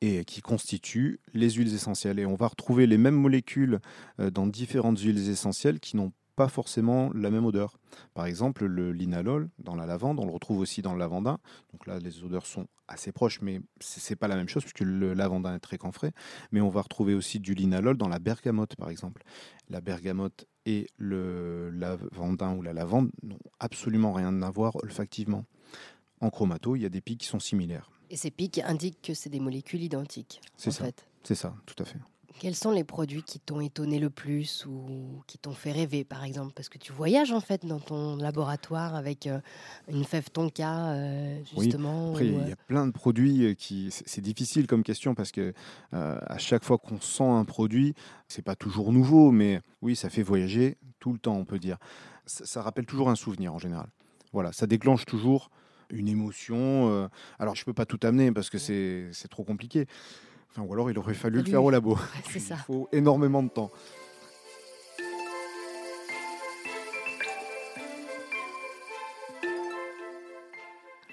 et 0.00 0.24
qui 0.24 0.40
constituent 0.40 1.20
les 1.34 1.50
huiles 1.50 1.74
essentielles. 1.74 2.18
Et 2.18 2.26
on 2.26 2.34
va 2.34 2.48
retrouver 2.48 2.86
les 2.86 2.98
mêmes 2.98 3.16
molécules 3.16 3.80
euh, 4.20 4.30
dans 4.30 4.46
différentes 4.46 5.00
huiles 5.00 5.28
essentielles 5.28 5.80
qui 5.80 5.96
n'ont 5.96 6.12
pas 6.38 6.48
forcément 6.48 7.10
la 7.14 7.32
même 7.32 7.44
odeur. 7.44 7.80
Par 8.14 8.24
exemple, 8.26 8.64
le 8.64 8.92
linalol 8.92 9.50
dans 9.58 9.74
la 9.74 9.86
lavande, 9.86 10.20
on 10.20 10.24
le 10.24 10.30
retrouve 10.30 10.60
aussi 10.60 10.82
dans 10.82 10.92
le 10.92 11.00
lavandin. 11.00 11.40
Donc 11.72 11.84
là, 11.88 11.98
les 11.98 12.22
odeurs 12.22 12.46
sont 12.46 12.68
assez 12.86 13.10
proches, 13.10 13.40
mais 13.42 13.60
c'est 13.80 14.14
pas 14.14 14.28
la 14.28 14.36
même 14.36 14.48
chose 14.48 14.62
puisque 14.62 14.80
le 14.80 15.14
lavandin 15.14 15.56
est 15.56 15.58
très 15.58 15.78
camphré. 15.78 16.12
Mais 16.52 16.60
on 16.60 16.68
va 16.68 16.82
retrouver 16.82 17.14
aussi 17.14 17.40
du 17.40 17.54
linalol 17.54 17.96
dans 17.96 18.06
la 18.06 18.20
bergamote, 18.20 18.76
par 18.76 18.88
exemple. 18.88 19.24
La 19.68 19.80
bergamote 19.80 20.46
et 20.64 20.86
le 20.96 21.70
lavandin 21.70 22.54
ou 22.54 22.62
la 22.62 22.72
lavande 22.72 23.10
n'ont 23.24 23.40
absolument 23.58 24.12
rien 24.12 24.40
à 24.42 24.50
voir 24.52 24.76
olfactivement. 24.76 25.44
En 26.20 26.30
chromato, 26.30 26.76
il 26.76 26.82
y 26.82 26.86
a 26.86 26.88
des 26.88 27.00
pics 27.00 27.18
qui 27.18 27.26
sont 27.26 27.40
similaires. 27.40 27.90
Et 28.10 28.16
ces 28.16 28.30
pics 28.30 28.60
indiquent 28.64 29.02
que 29.02 29.12
c'est 29.12 29.28
des 29.28 29.40
molécules 29.40 29.82
identiques. 29.82 30.40
C'est 30.56 30.70
ça. 30.70 30.84
C'est 31.24 31.34
ça, 31.34 31.52
tout 31.66 31.82
à 31.82 31.84
fait. 31.84 31.98
Quels 32.38 32.54
sont 32.54 32.70
les 32.70 32.84
produits 32.84 33.22
qui 33.22 33.40
t'ont 33.40 33.60
étonné 33.60 33.98
le 33.98 34.10
plus 34.10 34.64
ou 34.66 35.22
qui 35.26 35.38
t'ont 35.38 35.52
fait 35.52 35.72
rêver, 35.72 36.04
par 36.04 36.22
exemple? 36.22 36.52
Parce 36.54 36.68
que 36.68 36.78
tu 36.78 36.92
voyages 36.92 37.32
en 37.32 37.40
fait 37.40 37.66
dans 37.66 37.80
ton 37.80 38.16
laboratoire 38.16 38.94
avec 38.94 39.26
euh, 39.26 39.40
une 39.88 40.04
fève 40.04 40.30
tonka, 40.30 40.92
euh, 40.92 41.38
Oui, 41.56 41.64
justement. 41.64 42.12
Après, 42.12 42.28
ou, 42.28 42.38
il 42.38 42.44
euh, 42.44 42.48
y 42.48 42.52
a 42.52 42.56
plein 42.56 42.86
de 42.86 42.92
produits 42.92 43.44
euh, 43.44 43.54
qui. 43.54 43.90
C'est 43.90 44.20
difficile 44.20 44.66
comme 44.66 44.84
question 44.84 45.14
parce 45.14 45.32
que 45.32 45.52
euh, 45.94 46.18
à 46.26 46.38
chaque 46.38 46.64
fois 46.64 46.78
qu'on 46.78 47.00
sent 47.00 47.24
un 47.24 47.44
produit, 47.44 47.94
c'est 48.28 48.42
pas 48.42 48.54
toujours 48.54 48.92
nouveau, 48.92 49.32
mais 49.32 49.60
oui, 49.82 49.96
ça 49.96 50.08
fait 50.08 50.22
voyager 50.22 50.78
tout 51.00 51.12
le 51.12 51.18
temps, 51.18 51.36
on 51.36 51.44
peut 51.44 51.58
dire. 51.58 51.78
Ça, 52.26 52.46
ça 52.46 52.62
rappelle 52.62 52.86
toujours 52.86 53.10
un 53.10 53.16
souvenir 53.16 53.52
en 53.52 53.58
général. 53.58 53.88
Voilà, 54.32 54.52
ça 54.52 54.66
déclenche 54.66 55.06
toujours 55.06 55.50
une 55.90 56.08
émotion. 56.08 56.90
euh, 56.90 57.08
alors, 57.38 57.56
je 57.56 57.64
peux 57.64 57.72
pas 57.72 57.86
tout 57.86 57.98
amener 58.02 58.30
parce 58.30 58.50
que 58.50 58.58
c'est 58.58 59.28
trop 59.28 59.44
compliqué. 59.44 59.86
Enfin, 60.50 60.62
ou 60.62 60.72
alors, 60.72 60.90
il 60.90 60.98
aurait 60.98 61.14
fallu 61.14 61.38
le 61.38 61.44
faire 61.44 61.62
au 61.62 61.70
labo. 61.70 61.94
ouais, 61.94 62.00
c'est 62.30 62.40
ça. 62.40 62.56
Il 62.58 62.62
faut 62.64 62.88
énormément 62.92 63.42
de 63.42 63.48
temps. 63.48 63.70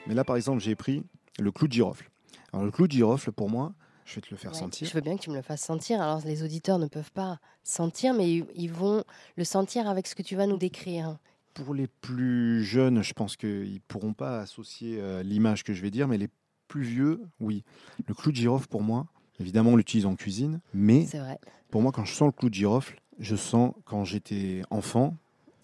Mais 0.07 0.13
là, 0.13 0.23
par 0.23 0.35
exemple, 0.35 0.61
j'ai 0.61 0.75
pris 0.75 1.03
le 1.39 1.51
clou 1.51 1.67
de 1.67 1.73
girofle. 1.73 2.09
Alors, 2.53 2.65
le 2.65 2.71
clou 2.71 2.87
de 2.87 2.91
girofle, 2.93 3.31
pour 3.31 3.49
moi, 3.49 3.73
Je 4.07 4.13
vais 4.15 4.21
te 4.21 4.27
le 4.29 4.37
faire 4.37 4.51
Ouais, 4.51 4.59
sentir. 4.59 4.87
Je 4.87 4.93
veux 4.93 5.01
bien 5.01 5.17
que 5.17 5.23
tu 5.23 5.31
me 5.31 5.35
le 5.35 5.41
fasses 5.41 5.63
sentir. 5.63 5.99
Alors, 5.99 6.21
les 6.25 6.43
auditeurs 6.43 6.77
ne 6.77 6.85
peuvent 6.85 7.11
pas 7.11 7.39
sentir, 7.63 8.13
mais 8.13 8.31
ils- 8.31 8.45
ils 8.53 8.71
vont 8.71 9.03
le 9.35 9.43
sentir 9.43 9.89
avec 9.89 10.05
ce 10.05 10.13
que 10.13 10.21
tu 10.21 10.35
vas 10.35 10.45
nous 10.45 10.57
décrire. 10.59 11.17
Pour 11.55 11.73
les 11.73 11.87
plus 11.87 12.63
jeunes, 12.63 13.01
je 13.01 13.13
pense 13.13 13.35
qu'ils 13.35 13.73
ne 13.73 13.79
pourront 13.87 14.13
pas 14.13 14.41
associer 14.41 14.99
euh, 15.01 15.23
l'image 15.23 15.63
que 15.63 15.73
je 15.73 15.81
vais 15.81 15.89
dire, 15.89 16.07
mais 16.07 16.19
les 16.19 16.29
plus 16.67 16.83
vieux, 16.83 17.19
oui. 17.39 17.63
Le 18.07 18.13
clou 18.13 18.31
de 18.31 18.37
girofle, 18.37 18.67
pour 18.67 18.83
moi, 18.83 19.07
évidemment, 19.39 19.71
on 19.71 19.75
l'utilise 19.75 20.05
en 20.05 20.15
cuisine, 20.15 20.59
mais 20.73 21.03
vrai. 21.05 21.39
pour 21.71 21.81
moi, 21.81 21.91
quand 21.91 22.05
je 22.05 22.13
sens 22.13 22.27
le 22.27 22.31
clou 22.31 22.49
de 22.49 22.53
girofle, 22.53 22.99
je 23.19 23.35
sens 23.35 23.73
quand 23.85 24.03
j'étais 24.05 24.61
enfant 24.69 25.15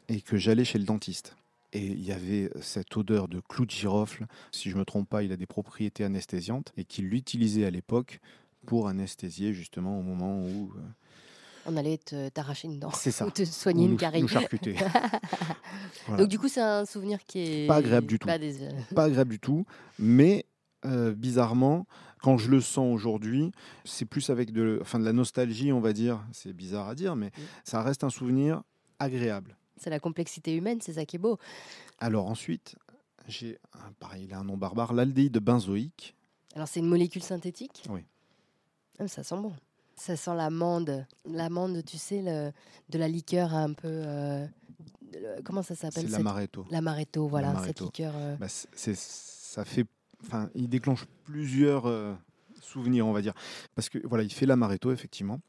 et 0.09 0.21
que 0.21 0.37
j'allais 0.37 0.63
chez 0.65 0.79
le 0.79 0.85
dentiste. 0.85 1.35
Et 1.73 1.85
il 1.85 2.03
y 2.03 2.11
avait 2.11 2.49
cette 2.61 2.95
odeur 2.97 3.27
de 3.29 3.39
clou 3.47 3.65
de 3.65 3.71
girofle. 3.71 4.27
Si 4.51 4.69
je 4.69 4.75
ne 4.75 4.79
me 4.81 4.85
trompe 4.85 5.07
pas, 5.07 5.23
il 5.23 5.31
a 5.31 5.37
des 5.37 5.45
propriétés 5.45 6.03
anesthésiantes 6.03 6.73
et 6.75 6.83
qu'il 6.83 7.07
l'utilisait 7.07 7.65
à 7.65 7.69
l'époque 7.69 8.19
pour 8.65 8.87
anesthésier 8.89 9.53
justement 9.53 9.97
au 9.97 10.01
moment 10.03 10.37
où... 10.43 10.73
euh, 10.75 10.81
On 11.65 11.77
allait 11.77 11.97
t'arracher 12.33 12.67
une 12.67 12.77
dent 12.79 12.91
ça. 12.91 13.25
ou 13.25 13.31
te 13.31 13.45
soigner 13.45 13.85
une 13.85 13.91
nous, 13.91 13.97
carie. 13.97 14.21
nous 14.21 14.27
charcuter. 14.27 14.75
Voilà. 16.07 16.23
Donc, 16.23 16.29
du 16.29 16.39
coup, 16.39 16.47
c'est 16.47 16.61
un 16.61 16.85
souvenir 16.85 17.19
qui 17.25 17.39
est. 17.39 17.67
Pas 17.67 17.75
agréable 17.75 18.07
du 18.07 18.17
tout. 18.19 18.27
pas 18.27 18.37
des- 18.39 18.57
pas 18.95 19.03
agréable 19.05 19.31
du 19.31 19.39
tout, 19.39 19.65
mais 19.99 20.45
euh, 20.85 21.13
bizarrement, 21.13 21.85
quand 22.21 22.37
je 22.37 22.49
le 22.49 22.61
sens 22.61 22.93
aujourd'hui, 22.93 23.51
c'est 23.85 24.05
plus 24.05 24.29
avec 24.29 24.51
de, 24.51 24.79
enfin, 24.81 24.99
de 24.99 25.05
la 25.05 25.13
nostalgie, 25.13 25.71
on 25.71 25.79
va 25.81 25.93
dire. 25.93 26.23
C'est 26.31 26.53
bizarre 26.53 26.87
à 26.89 26.95
dire, 26.95 27.15
mais 27.15 27.27
Mm. 27.27 27.41
ça 27.63 27.81
reste 27.81 28.03
un 28.03 28.09
souvenir 28.09 28.61
agréable. 28.99 29.57
C'est 29.77 29.89
la 29.89 29.99
complexité 29.99 30.55
humaine, 30.55 30.79
c'est 30.81 30.93
ça 30.93 31.05
qui 31.05 31.15
est 31.15 31.19
beau. 31.19 31.37
Alors 31.97 32.27
ensuite, 32.27 32.75
j'ai, 33.27 33.57
pareil, 33.99 34.25
il 34.25 34.33
a 34.33 34.39
un 34.39 34.43
nom 34.43 34.57
barbare, 34.57 34.93
l'aldéhyde 34.93 35.37
benzoïque. 35.39 36.15
Alors, 36.55 36.67
c'est 36.67 36.79
une 36.81 36.87
molécule 36.89 37.23
synthétique? 37.23 37.83
Oui. 37.89 38.01
Ah, 38.99 39.07
ça 39.07 39.23
sent 39.23 39.35
bon. 39.37 39.53
Ça 39.95 40.15
sent 40.15 40.35
l'amande. 40.35 41.05
L'amande, 41.25 41.83
tu 41.85 41.97
sais, 41.97 42.21
le- 42.21 42.51
de 42.89 42.97
la 42.97 43.07
liqueur 43.07 43.53
un 43.55 43.73
peu. 43.73 43.87
euh, 43.87 44.45
le- 45.13 45.41
comment 45.43 45.61
ça 45.63 45.75
C'est 45.75 45.81
s'appelle 45.87 46.03
cette- 46.03 46.11
l'amaretto. 46.11 46.65
L'amaretto, 46.71 47.27
voilà, 47.27 47.55
cette 47.65 47.81
liqueur. 47.81 48.13
euh, 48.15 48.35
Bah, 48.37 48.47
c'est- 48.49 48.69
c'est- 48.73 48.97
ça 48.97 49.63
fait, 49.65 49.85
enfin, 50.25 50.49
il 50.55 50.67
déclenche 50.69 51.05
plusieurs 51.25 51.85
euh, 51.87 52.13
souvenirs, 52.61 53.07
on 53.07 53.11
va 53.13 53.21
dire, 53.21 53.33
parce 53.75 53.89
que 53.89 53.99
voilà, 54.07 54.23
il 54.23 54.31
fait 54.31 54.45
l'amaretto 54.45 54.91
effectivement. 54.91 55.39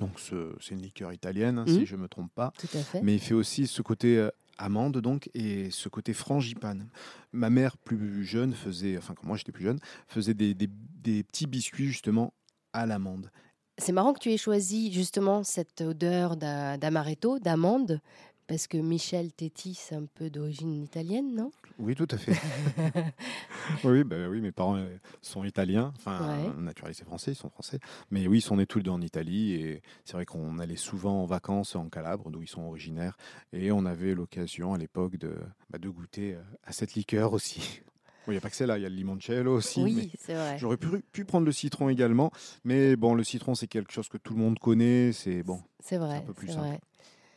Donc 0.00 0.18
ce- 0.18 0.54
c'est 0.60 0.74
une 0.74 0.82
liqueur 0.82 1.12
italienne, 1.12 1.58
hein, 1.58 1.64
Mhm. 1.68 1.74
si 1.74 1.86
je 1.86 1.96
me 1.96 2.08
trompe 2.08 2.32
pas. 2.34 2.52
tout 2.58 2.68
à 2.74 2.82
fait. 2.82 3.00
Mais 3.02 3.14
il 3.14 3.20
fait 3.20 3.34
aussi 3.34 3.66
ce 3.66 3.80
côté 3.82 4.18
euh, 4.18 4.28
amande 4.58 4.98
donc 4.98 5.30
et 5.34 5.70
ce 5.70 5.88
côté 5.88 6.12
frangipane. 6.12 6.88
Ma 7.32 7.48
mère 7.50 7.76
plus 7.76 8.24
jeune 8.24 8.52
faisait, 8.54 8.96
enfin 8.98 9.14
quand 9.14 9.26
moi 9.26 9.36
j'étais 9.36 9.52
plus 9.52 9.64
jeune, 9.64 9.78
faisait 10.08 10.34
des, 10.34 10.54
des- 10.54 10.68
des 11.02 11.22
petits 11.22 11.46
biscuits 11.46 11.86
justement 11.86 12.32
à 12.72 12.86
l'amande. 12.86 13.30
C'est 13.78 13.92
marrant 13.92 14.12
que 14.12 14.20
tu 14.20 14.30
aies 14.32 14.36
choisi 14.36 14.92
justement 14.92 15.42
cette 15.42 15.80
odeur 15.80 16.36
d'a- 16.36 16.76
d'amaretto, 16.76 17.38
d'amande, 17.40 18.00
parce 18.46 18.66
que 18.66 18.76
Michel 18.76 19.32
Tetti, 19.32 19.74
c'est 19.74 19.94
un 19.94 20.04
peu 20.06 20.30
d'origine 20.30 20.82
italienne, 20.82 21.34
non? 21.34 21.50
Oui, 21.78 21.94
tout 21.94 22.06
à 22.10 22.18
fait. 22.18 22.32
oui, 23.84 24.04
bah 24.04 24.28
oui, 24.28 24.40
mes 24.40 24.52
parents 24.52 24.76
euh, 24.76 24.96
sont 25.22 25.44
italiens, 25.44 25.92
enfin 25.96 26.44
Ouais. 26.44 26.52
naturalisés 26.62 27.04
français, 27.04 27.32
ils 27.32 27.36
sont 27.36 27.48
français. 27.50 27.80
Mais 28.10 28.26
oui, 28.26 28.38
ils 28.38 28.42
sont 28.42 28.56
nés 28.56 28.66
tous 28.66 28.78
les 28.78 28.84
deux 28.84 28.90
en 28.90 29.00
Italie 29.00 29.52
et 29.54 29.82
c'est 30.04 30.12
vrai 30.14 30.24
qu'on 30.26 30.58
allait 30.58 30.76
souvent 30.76 31.22
en 31.22 31.26
vacances 31.26 31.74
en 31.76 31.88
Calabre, 31.88 32.30
d'où 32.30 32.42
ils 32.42 32.48
sont 32.48 32.62
originaires, 32.62 33.16
et 33.52 33.72
on 33.72 33.84
avait 33.86 34.14
l'occasion 34.14 34.74
à 34.74 34.78
l'époque 34.78 35.16
de, 35.16 35.34
bah, 35.70 35.78
de 35.78 35.88
goûter 35.88 36.34
euh, 36.34 36.42
à 36.64 36.72
cette 36.72 36.94
liqueur 36.94 37.32
aussi. 37.32 37.80
Il 38.26 38.30
n'y 38.30 38.36
a 38.38 38.40
pas 38.40 38.48
que 38.48 38.56
celle-là, 38.56 38.78
il 38.78 38.82
y 38.82 38.86
a 38.86 38.88
le 38.88 38.94
limoncello 38.94 39.54
aussi. 39.54 39.82
Oui, 39.82 40.10
c'est 40.18 40.32
vrai. 40.34 40.56
J'aurais 40.58 40.78
pu, 40.78 40.88
pu 41.12 41.24
prendre 41.26 41.44
le 41.44 41.52
citron 41.52 41.90
également, 41.90 42.30
mais 42.64 42.96
bon, 42.96 43.14
le 43.14 43.22
citron, 43.22 43.54
c'est 43.54 43.66
quelque 43.66 43.92
chose 43.92 44.08
que 44.08 44.16
tout 44.16 44.32
le 44.34 44.40
monde 44.40 44.58
connaît. 44.58 45.12
C'est 45.12 45.42
bon. 45.42 45.60
C'est 45.80 45.98
vrai. 45.98 46.16
un 46.16 46.20
peu 46.22 46.32
plus 46.32 46.46
c'est 46.46 46.54
simple. 46.54 46.68
vrai. 46.68 46.80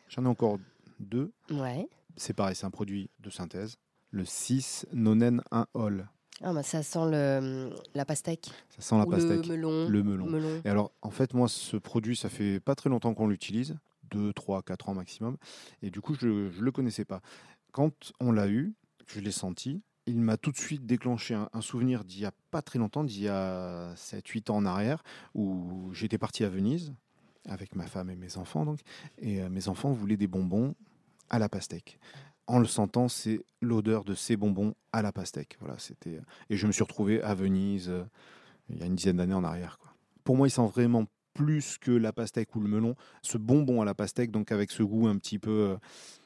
J'en 0.08 0.24
ai 0.24 0.28
encore 0.28 0.60
deux. 1.00 1.32
Ouais. 1.50 1.88
C'est 2.16 2.34
pareil, 2.34 2.56
c'est 2.56 2.66
un 2.66 2.72
produit 2.72 3.10
de 3.20 3.30
synthèse. 3.30 3.78
Le 4.12 4.26
6 4.26 4.88
nonen 4.94 5.42
1 5.52 5.68
ol. 5.74 6.08
Ah, 6.42 6.54
bah, 6.54 6.64
ça 6.64 6.84
sent 6.84 7.10
le, 7.12 7.70
la 7.96 8.06
pastèque. 8.06 8.50
Ça 8.70 8.82
sent 8.82 8.98
la 8.98 9.06
ou 9.06 9.10
pastèque. 9.10 9.46
Le 9.48 9.58
melon. 9.58 9.88
Le 9.90 10.04
melon. 10.04 10.62
Et 10.64 10.70
alors, 10.70 10.92
en 11.02 11.10
fait, 11.10 11.34
moi, 11.34 11.48
ce 11.48 11.78
produit, 11.78 12.16
ça 12.16 12.30
fait 12.30 12.60
pas 12.60 12.76
très 12.76 12.90
longtemps 12.90 13.14
qu'on 13.14 13.28
l'utilise, 13.28 13.78
2, 14.12 14.34
3, 14.34 14.62
4 14.62 14.90
ans 14.90 14.94
maximum. 14.94 15.38
Et 15.82 15.90
du 15.90 16.00
coup, 16.00 16.16
je 16.16 16.28
ne 16.28 16.62
le 16.62 16.72
connaissais 16.72 17.06
pas. 17.06 17.22
Quand 17.72 18.14
on 18.20 18.32
l'a 18.32 18.48
eu, 18.48 18.74
je 19.08 19.20
l'ai 19.20 19.32
senti, 19.32 19.82
il 20.06 20.22
m'a 20.22 20.38
tout 20.38 20.52
de 20.52 20.58
suite 20.58 20.86
déclenché 20.86 21.34
un, 21.34 21.50
un 21.54 21.62
souvenir 21.62 22.06
d'il 22.06 22.22
y 22.22 22.26
a 22.26 22.32
pas 22.52 22.62
très 22.62 22.80
longtemps, 22.80 23.04
d'il 23.04 23.22
y 23.22 23.28
a 23.28 23.94
7, 23.96 24.28
8 24.28 24.50
ans 24.52 24.58
en 24.58 24.66
arrière, 24.66 25.04
où 25.34 25.90
j'étais 25.94 26.18
parti 26.18 26.44
à 26.44 26.50
Venise 26.50 26.94
avec 27.48 27.76
ma 27.76 27.88
femme 27.88 28.10
et 28.10 28.16
mes 28.16 28.38
enfants. 28.38 28.66
Donc, 28.66 28.80
et 29.20 29.42
euh, 29.42 29.50
mes 29.50 29.68
enfants 29.68 29.92
voulaient 29.92 30.18
des 30.18 30.28
bonbons 30.28 30.76
à 31.30 31.40
la 31.40 31.50
pastèque. 31.50 32.00
En 32.46 32.60
le 32.60 32.66
sentant, 32.66 33.10
c'est 33.10 33.42
l'odeur 33.62 34.06
de 34.06 34.14
ces 34.14 34.38
bonbons 34.38 34.74
à 34.94 35.02
la 35.02 35.12
pastèque. 35.12 35.58
Voilà, 35.60 35.78
c'était. 35.80 36.20
Et 36.50 36.56
je 36.56 36.66
me 36.68 36.72
suis 36.72 36.84
retrouvé 36.84 37.22
à 37.22 37.34
Venise 37.34 37.90
euh, 37.90 38.04
il 38.70 38.80
y 38.80 38.84
a 38.84 38.86
une 38.86 38.96
dizaine 38.96 39.18
d'années 39.18 39.34
en 39.34 39.44
arrière. 39.44 39.80
Pour 40.24 40.36
moi, 40.36 40.48
il 40.48 40.52
sent 40.52 40.68
vraiment 40.68 41.06
plus 41.38 41.78
que 41.78 41.92
la 41.92 42.12
pastèque 42.12 42.56
ou 42.56 42.60
le 42.60 42.68
melon, 42.68 42.96
ce 43.22 43.38
bonbon 43.38 43.82
à 43.82 43.86
la 43.86 43.94
pastèque, 43.94 44.32
donc 44.32 44.52
avec 44.52 44.72
ce 44.72 44.82
goût 44.84 45.08
un 45.08 45.18
petit 45.18 45.38
peu 45.40 45.52
euh, 45.52 45.78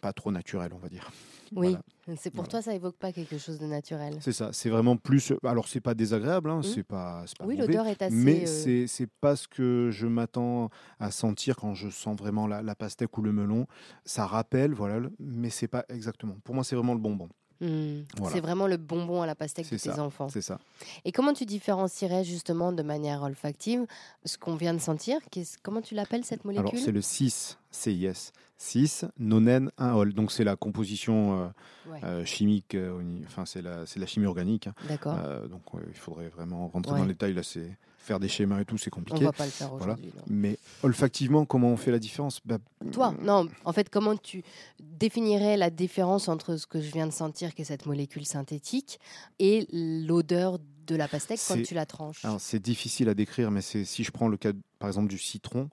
pas 0.01 0.13
trop 0.13 0.31
naturel, 0.31 0.71
on 0.73 0.77
va 0.77 0.87
dire. 0.89 1.11
Oui. 1.53 1.67
Voilà. 1.71 1.81
C'est 2.17 2.29
pour 2.31 2.43
Voilà. 2.43 2.49
toi, 2.51 2.61
ça 2.61 2.73
évoque 2.73 2.95
pas 2.95 3.11
quelque 3.11 3.37
chose 3.37 3.59
de 3.59 3.65
naturel. 3.65 4.15
C'est 4.21 4.31
ça, 4.31 4.51
c'est 4.53 4.69
vraiment 4.69 4.95
plus. 4.97 5.33
Alors, 5.43 5.67
c'est 5.67 5.81
pas 5.81 5.93
désagréable, 5.93 6.49
hein, 6.49 6.57
Mhm. 6.57 6.63
c'est 6.63 6.83
pas, 6.83 7.25
Oui, 7.43 7.57
l'odeur 7.57 7.87
est 7.87 8.01
assez. 8.01 8.15
mais 8.15 8.47
euh, 8.47 8.85
c'est 8.87 9.09
pas 9.19 9.35
ce 9.35 9.47
que 9.49 9.89
je 9.91 10.07
m'attends 10.07 10.69
à 10.99 11.11
sentir 11.11 11.57
quand 11.57 11.73
je 11.75 11.89
sens 11.89 12.17
vraiment 12.17 12.47
la, 12.47 12.61
la 12.61 12.73
pastèque 12.75 13.17
ou 13.17 13.21
le 13.21 13.33
melon. 13.33 13.67
Ça 14.05 14.25
rappelle, 14.25 14.73
voilà, 14.73 15.01
mais 15.19 15.49
c'est 15.49 15.67
pas 15.67 15.85
exactement. 15.89 16.37
Pour 16.45 16.55
moi, 16.55 16.63
c'est 16.63 16.75
vraiment 16.77 16.93
le 16.93 16.99
bonbon. 17.01 17.27
Voilà. 17.61 18.33
C'est 18.33 18.41
vraiment 18.41 18.65
le 18.67 18.77
bonbon 18.77 19.21
à 19.21 19.25
la 19.27 19.35
pastèque 19.35 19.69
de 19.71 19.77
C'est 19.77 19.89
tes 19.89 19.95
ça. 19.95 20.03
enfants. 20.03 20.29
C'est 20.29 20.41
ça. 20.41 20.59
Et 21.05 21.11
comment 21.11 21.33
tu 21.33 21.45
différencierais 21.45 22.23
justement 22.23 22.71
de 22.71 22.81
manière 22.83 23.21
olfactive 23.23 23.85
ce 24.25 24.37
qu'on 24.37 24.55
vient 24.55 24.73
de 24.73 24.79
sentir? 24.79 25.19
Comment 25.61 25.81
tu 25.81 25.93
l'appelles 25.95 26.25
cette 26.25 26.43
molécule? 26.43 26.69
Alors, 26.69 26.81
c'est 26.83 26.91
le 26.91 27.01
6, 27.01 27.57
CIS. 27.69 28.31
6, 28.57 29.05
nonen 29.17 29.71
1 29.77 29.93
ol. 29.93 30.13
Donc, 30.13 30.31
c'est 30.31 30.43
la 30.43 30.55
composition 30.55 31.39
euh, 31.39 31.47
Ouais, 31.91 31.99
euh, 32.03 32.25
chimique, 32.25 32.75
euh, 32.75 33.01
enfin, 33.25 33.45
c'est 33.45 33.61
la, 33.61 33.85
la 33.95 34.05
chimie 34.05 34.27
organique. 34.27 34.67
hein. 34.67 34.73
D'accord. 34.87 35.17
Donc, 35.49 35.61
il 35.87 35.95
faudrait 35.97 36.29
vraiment 36.29 36.67
rentrer 36.67 36.93
Ouais. 36.93 36.99
dans 36.99 37.05
le 37.05 37.11
détail. 37.13 37.33
Là, 37.33 37.41
c'est 37.43 37.75
faire 38.01 38.19
des 38.19 38.27
schémas 38.27 38.59
et 38.61 38.65
tout, 38.65 38.77
c'est 38.77 38.91
On 38.93 38.97
compliqué. 38.97 39.23
va 39.23 39.31
pas 39.31 39.45
le 39.45 39.51
faire 39.51 39.71
aujourd'hui. 39.73 40.11
Mais 40.27 40.57
olfactivement, 40.83 41.45
comment 41.45 41.69
on 41.69 41.77
fait 41.77 41.91
la 41.91 41.99
différence? 41.99 42.39
Bah, 42.43 42.57
Toi, 42.91 43.13
non. 43.21 43.47
En 43.63 43.73
fait, 43.73 43.89
comment 43.89 44.17
tu 44.17 44.43
définirais 44.79 45.55
la 45.57 45.69
différence 45.69 46.27
entre 46.27 46.57
ce 46.57 46.65
que 46.67 46.81
je 46.81 46.91
viens 46.91 47.07
de 47.07 47.11
sentir, 47.13 47.53
qui 47.53 47.61
est 47.61 47.65
cette 47.65 47.85
molécule 47.85 48.25
synthétique, 48.25 48.99
et 49.39 49.67
l'odeur 49.71 50.57
de 50.87 50.95
la 50.95 51.07
pastèque 51.07 51.39
quand 51.47 51.61
tu 51.61 51.73
la 51.75 51.85
tranches? 51.85 52.25
c'est 52.39 52.61
difficile 52.61 53.07
à 53.07 53.13
décrire, 53.13 53.51
mais 53.51 53.61
si 53.61 54.03
je 54.03 54.11
prends 54.11 54.27
le 54.27 54.37
cas, 54.37 54.51
par 54.79 54.89
exemple, 54.89 55.07
du 55.07 55.17
citron, 55.19 55.69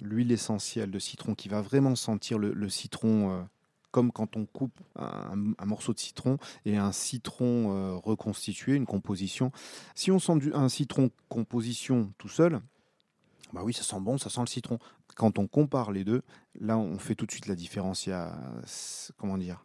l'huile 0.00 0.32
essentielle 0.32 0.90
de 0.90 0.98
citron 0.98 1.34
qui 1.34 1.48
va 1.48 1.60
vraiment 1.60 1.94
sentir 1.94 2.38
le, 2.38 2.52
le 2.52 2.68
citron 2.68 3.30
euh, 3.30 3.42
comme 3.96 4.12
quand 4.12 4.36
on 4.36 4.44
coupe 4.44 4.78
un, 4.98 5.54
un 5.58 5.64
morceau 5.64 5.94
de 5.94 5.98
citron 5.98 6.36
et 6.66 6.76
un 6.76 6.92
citron 6.92 7.72
euh, 7.72 7.94
reconstitué, 7.96 8.74
une 8.74 8.84
composition. 8.84 9.52
Si 9.94 10.10
on 10.10 10.18
sent 10.18 10.36
du- 10.36 10.52
un 10.52 10.68
citron 10.68 11.08
composition 11.30 12.12
tout 12.18 12.28
seul, 12.28 12.60
bah 13.54 13.62
oui, 13.64 13.72
ça 13.72 13.84
sent 13.84 13.98
bon, 14.00 14.18
ça 14.18 14.28
sent 14.28 14.42
le 14.42 14.48
citron. 14.48 14.78
Quand 15.14 15.38
on 15.38 15.46
compare 15.46 15.92
les 15.92 16.04
deux, 16.04 16.20
là, 16.60 16.76
on 16.76 16.98
fait 16.98 17.14
tout 17.14 17.24
de 17.24 17.30
suite 17.30 17.46
la 17.46 17.54
différence. 17.54 18.04
Il 18.06 18.10
y 18.10 18.12
a, 18.12 18.38
comment 19.16 19.38
dire, 19.38 19.64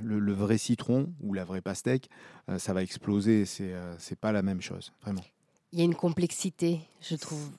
le, 0.00 0.20
le 0.20 0.32
vrai 0.32 0.56
citron 0.56 1.12
ou 1.20 1.34
la 1.34 1.44
vraie 1.44 1.60
pastèque, 1.60 2.08
euh, 2.48 2.60
ça 2.60 2.72
va 2.72 2.84
exploser. 2.84 3.46
C'est 3.46 3.72
euh, 3.72 3.96
pas 4.20 4.30
la 4.30 4.42
même 4.42 4.60
chose, 4.60 4.92
vraiment. 5.02 5.24
Il 5.72 5.80
y 5.80 5.82
a 5.82 5.84
une 5.84 5.96
complexité, 5.96 6.82
je 7.00 7.16
trouve, 7.16 7.50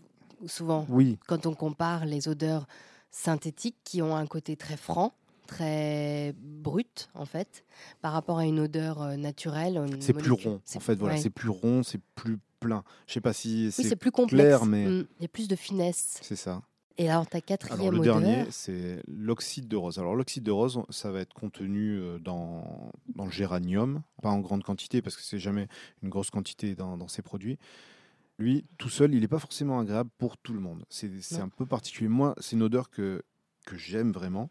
souvent, 0.45 0.85
Oui, 0.87 1.19
quand 1.27 1.45
on 1.47 1.53
compare 1.53 2.05
les 2.05 2.29
odeurs 2.29 2.65
synthétiques 3.09 3.75
qui 3.83 4.01
ont 4.01 4.15
un 4.15 4.25
côté 4.25 4.55
très 4.55 4.77
franc, 4.77 5.13
très 5.55 6.33
brut, 6.37 7.09
en 7.13 7.25
fait, 7.25 7.65
par 8.01 8.13
rapport 8.13 8.39
à 8.39 8.45
une 8.45 8.59
odeur 8.59 9.01
euh, 9.01 9.15
naturelle. 9.17 9.79
c'est 9.99 10.13
plus 10.13 10.31
rond. 10.31 10.61
C'est- 10.63 10.77
En 10.77 10.79
fait, 10.81 10.95
voilà, 10.95 11.15
ouais. 11.15 11.21
c'est 11.21 11.29
plus 11.29 11.49
rond, 11.49 11.83
c'est 11.83 12.01
plus 12.15 12.37
plein. 12.59 12.83
Je 13.07 13.13
sais 13.13 13.21
pas 13.21 13.33
si 13.33 13.71
c'est 13.71 13.95
plus 13.95 14.11
complexe. 14.11 14.41
clair, 14.43 14.65
mais- 14.65 14.85
Mm, 14.87 15.07
Il 15.19 15.21
y 15.23 15.25
a 15.25 15.27
plus 15.27 15.47
de 15.47 15.55
finesse. 15.55 16.19
c'est 16.21 16.35
ça. 16.35 16.61
Et 16.97 17.09
alors, 17.09 17.25
ta 17.27 17.37
Alors 17.37 17.45
quatrième 17.45 17.93
le 17.93 17.99
odeur, 17.99 18.19
dernier, 18.21 18.45
c'est 18.51 19.01
l'oxyde 19.07 19.67
de 19.67 19.75
rose. 19.75 19.97
Alors 19.97 20.15
l'oxyde 20.15 20.43
de 20.43 20.51
rose, 20.51 20.81
ça 20.89 21.11
va 21.11 21.19
être 21.21 21.33
contenu 21.33 21.97
euh, 21.97 22.19
dans, 22.19 22.91
dans 23.15 23.25
le 23.25 23.31
géranium, 23.31 24.03
pas 24.21 24.29
en 24.29 24.39
grande 24.39 24.63
quantité 24.63 25.01
parce 25.01 25.15
que 25.15 25.23
c'est 25.23 25.39
jamais 25.39 25.67
une 26.03 26.09
grosse 26.09 26.29
quantité 26.29 26.75
dans, 26.75 26.97
dans 26.97 27.07
ces 27.07 27.21
produits. 27.23 27.57
Lui, 28.37 28.65
tout 28.77 28.89
seul, 28.89 29.13
il 29.15 29.21
n'est 29.21 29.27
pas 29.27 29.39
forcément 29.39 29.79
agréable 29.79 30.09
pour 30.17 30.37
tout 30.37 30.53
le 30.53 30.59
monde. 30.59 30.83
C'est 30.89 31.39
un 31.39 31.49
peu 31.49 31.65
particulier. 31.65 32.09
Moi, 32.09 32.35
c'est 32.39 32.55
une 32.55 32.63
odeur 32.63 32.89
que, 32.89 33.23
que 33.65 33.77
j'aime 33.77 34.11
vraiment 34.11 34.49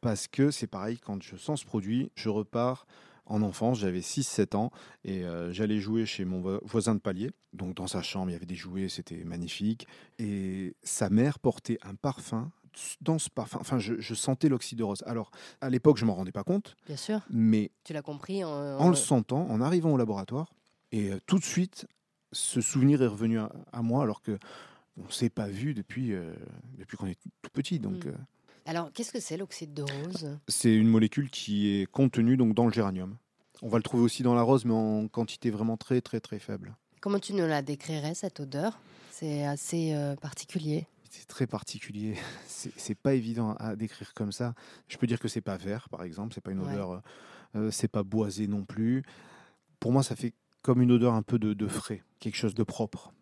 parce 0.00 0.28
que 0.28 0.50
c'est 0.50 0.66
pareil, 0.66 0.98
quand 0.98 1.22
je 1.22 1.36
sens 1.36 1.60
ce 1.60 1.66
produit, 1.66 2.10
je 2.14 2.28
repars 2.28 2.86
en 3.28 3.42
enfance, 3.42 3.80
j'avais 3.80 4.00
6-7 4.02 4.54
ans 4.54 4.70
et 5.04 5.24
euh, 5.24 5.50
j'allais 5.52 5.80
jouer 5.80 6.06
chez 6.06 6.24
mon 6.24 6.40
vo- 6.40 6.60
voisin 6.64 6.94
de 6.94 7.00
palier. 7.00 7.32
Donc 7.52 7.74
dans 7.74 7.88
sa 7.88 8.00
chambre, 8.02 8.30
il 8.30 8.34
y 8.34 8.36
avait 8.36 8.46
des 8.46 8.54
jouets, 8.54 8.88
c'était 8.88 9.24
magnifique. 9.24 9.86
Et 10.20 10.76
sa 10.84 11.10
mère 11.10 11.38
portait 11.40 11.78
un 11.82 11.94
parfum. 11.96 12.52
Dans 13.00 13.18
ce 13.18 13.30
parfum, 13.30 13.58
enfin, 13.60 13.78
je, 13.78 13.94
je 13.98 14.14
sentais 14.14 14.48
l'oxyde 14.50 14.78
de 14.78 14.84
rose. 14.84 15.02
Alors, 15.06 15.30
à 15.62 15.70
l'époque, 15.70 15.96
je 15.96 16.04
m'en 16.04 16.14
rendais 16.14 16.30
pas 16.30 16.44
compte, 16.44 16.76
Bien 16.86 16.96
sûr. 16.96 17.20
mais 17.30 17.70
Tu 17.84 17.94
l'as 17.94 18.02
compris 18.02 18.44
en, 18.44 18.50
en 18.78 18.90
le 18.90 18.94
sentant, 18.94 19.48
en 19.50 19.60
arrivant 19.62 19.92
au 19.92 19.96
laboratoire, 19.96 20.52
et 20.92 21.10
euh, 21.10 21.18
tout 21.26 21.38
de 21.38 21.44
suite, 21.44 21.86
ce 22.32 22.60
souvenir 22.60 23.02
est 23.02 23.06
revenu 23.06 23.38
à, 23.38 23.50
à 23.72 23.80
moi, 23.80 24.02
alors 24.02 24.20
que 24.20 24.38
on 24.98 25.08
s'est 25.10 25.30
pas 25.30 25.48
vu 25.48 25.72
depuis, 25.72 26.12
euh, 26.12 26.34
depuis 26.78 26.96
qu'on 26.98 27.06
est 27.06 27.18
tout 27.42 27.50
petit. 27.50 27.78
Donc, 27.80 28.04
Mm. 28.04 28.12
Alors, 28.66 28.90
qu'est-ce 28.92 29.12
que 29.12 29.20
c'est 29.20 29.36
l'oxyde 29.36 29.74
de 29.74 29.82
rose? 29.82 30.38
C'est 30.48 30.74
une 30.74 30.88
molécule 30.88 31.30
qui 31.30 31.68
est 31.68 31.86
contenue 31.86 32.36
donc 32.36 32.52
dans 32.54 32.66
le 32.66 32.72
géranium. 32.72 33.16
On 33.62 33.68
va 33.68 33.78
le 33.78 33.82
trouver 33.84 34.02
aussi 34.02 34.22
dans 34.24 34.34
la 34.34 34.42
rose, 34.42 34.64
mais 34.64 34.74
en 34.74 35.06
quantité 35.08 35.50
vraiment 35.50 35.76
très 35.76 36.00
très 36.00 36.20
très 36.20 36.40
faible. 36.40 36.76
Comment 37.00 37.20
tu 37.20 37.32
nous 37.32 37.46
la 37.46 37.62
décrirais, 37.62 38.14
cette 38.14 38.40
odeur? 38.40 38.78
C'est 39.12 39.46
assez 39.46 39.94
euh, 39.94 40.16
particulier. 40.16 40.86
C'est 41.10 41.26
très 41.28 41.46
particulier. 41.46 42.16
C'est 42.76 42.94
pas 42.96 43.14
évident 43.14 43.54
à 43.54 43.76
décrire 43.76 44.12
comme 44.14 44.32
ça. 44.32 44.54
Je 44.88 44.96
peux 44.98 45.06
dire 45.06 45.20
que 45.20 45.28
c'est 45.28 45.40
pas 45.40 45.56
vert, 45.56 45.88
par 45.88 46.02
exemple. 46.02 46.34
C'est 46.34 46.40
pas 46.40 46.50
une 46.50 46.60
odeur. 46.60 46.90
euh, 46.90 46.98
euh, 47.54 47.70
c'est 47.70 47.88
pas 47.88 48.02
boisé 48.02 48.48
non 48.48 48.64
plus. 48.64 49.04
Pour 49.78 49.92
moi, 49.92 50.02
ça 50.02 50.16
fait 50.16 50.34
comme 50.62 50.82
une 50.82 50.90
odeur 50.90 51.14
un 51.14 51.22
peu 51.22 51.38
de, 51.38 51.54
de 51.54 51.68
frais, 51.68 52.02
quelque 52.18 52.34
chose 52.36 52.54
de 52.54 52.64
propre. 52.64 53.12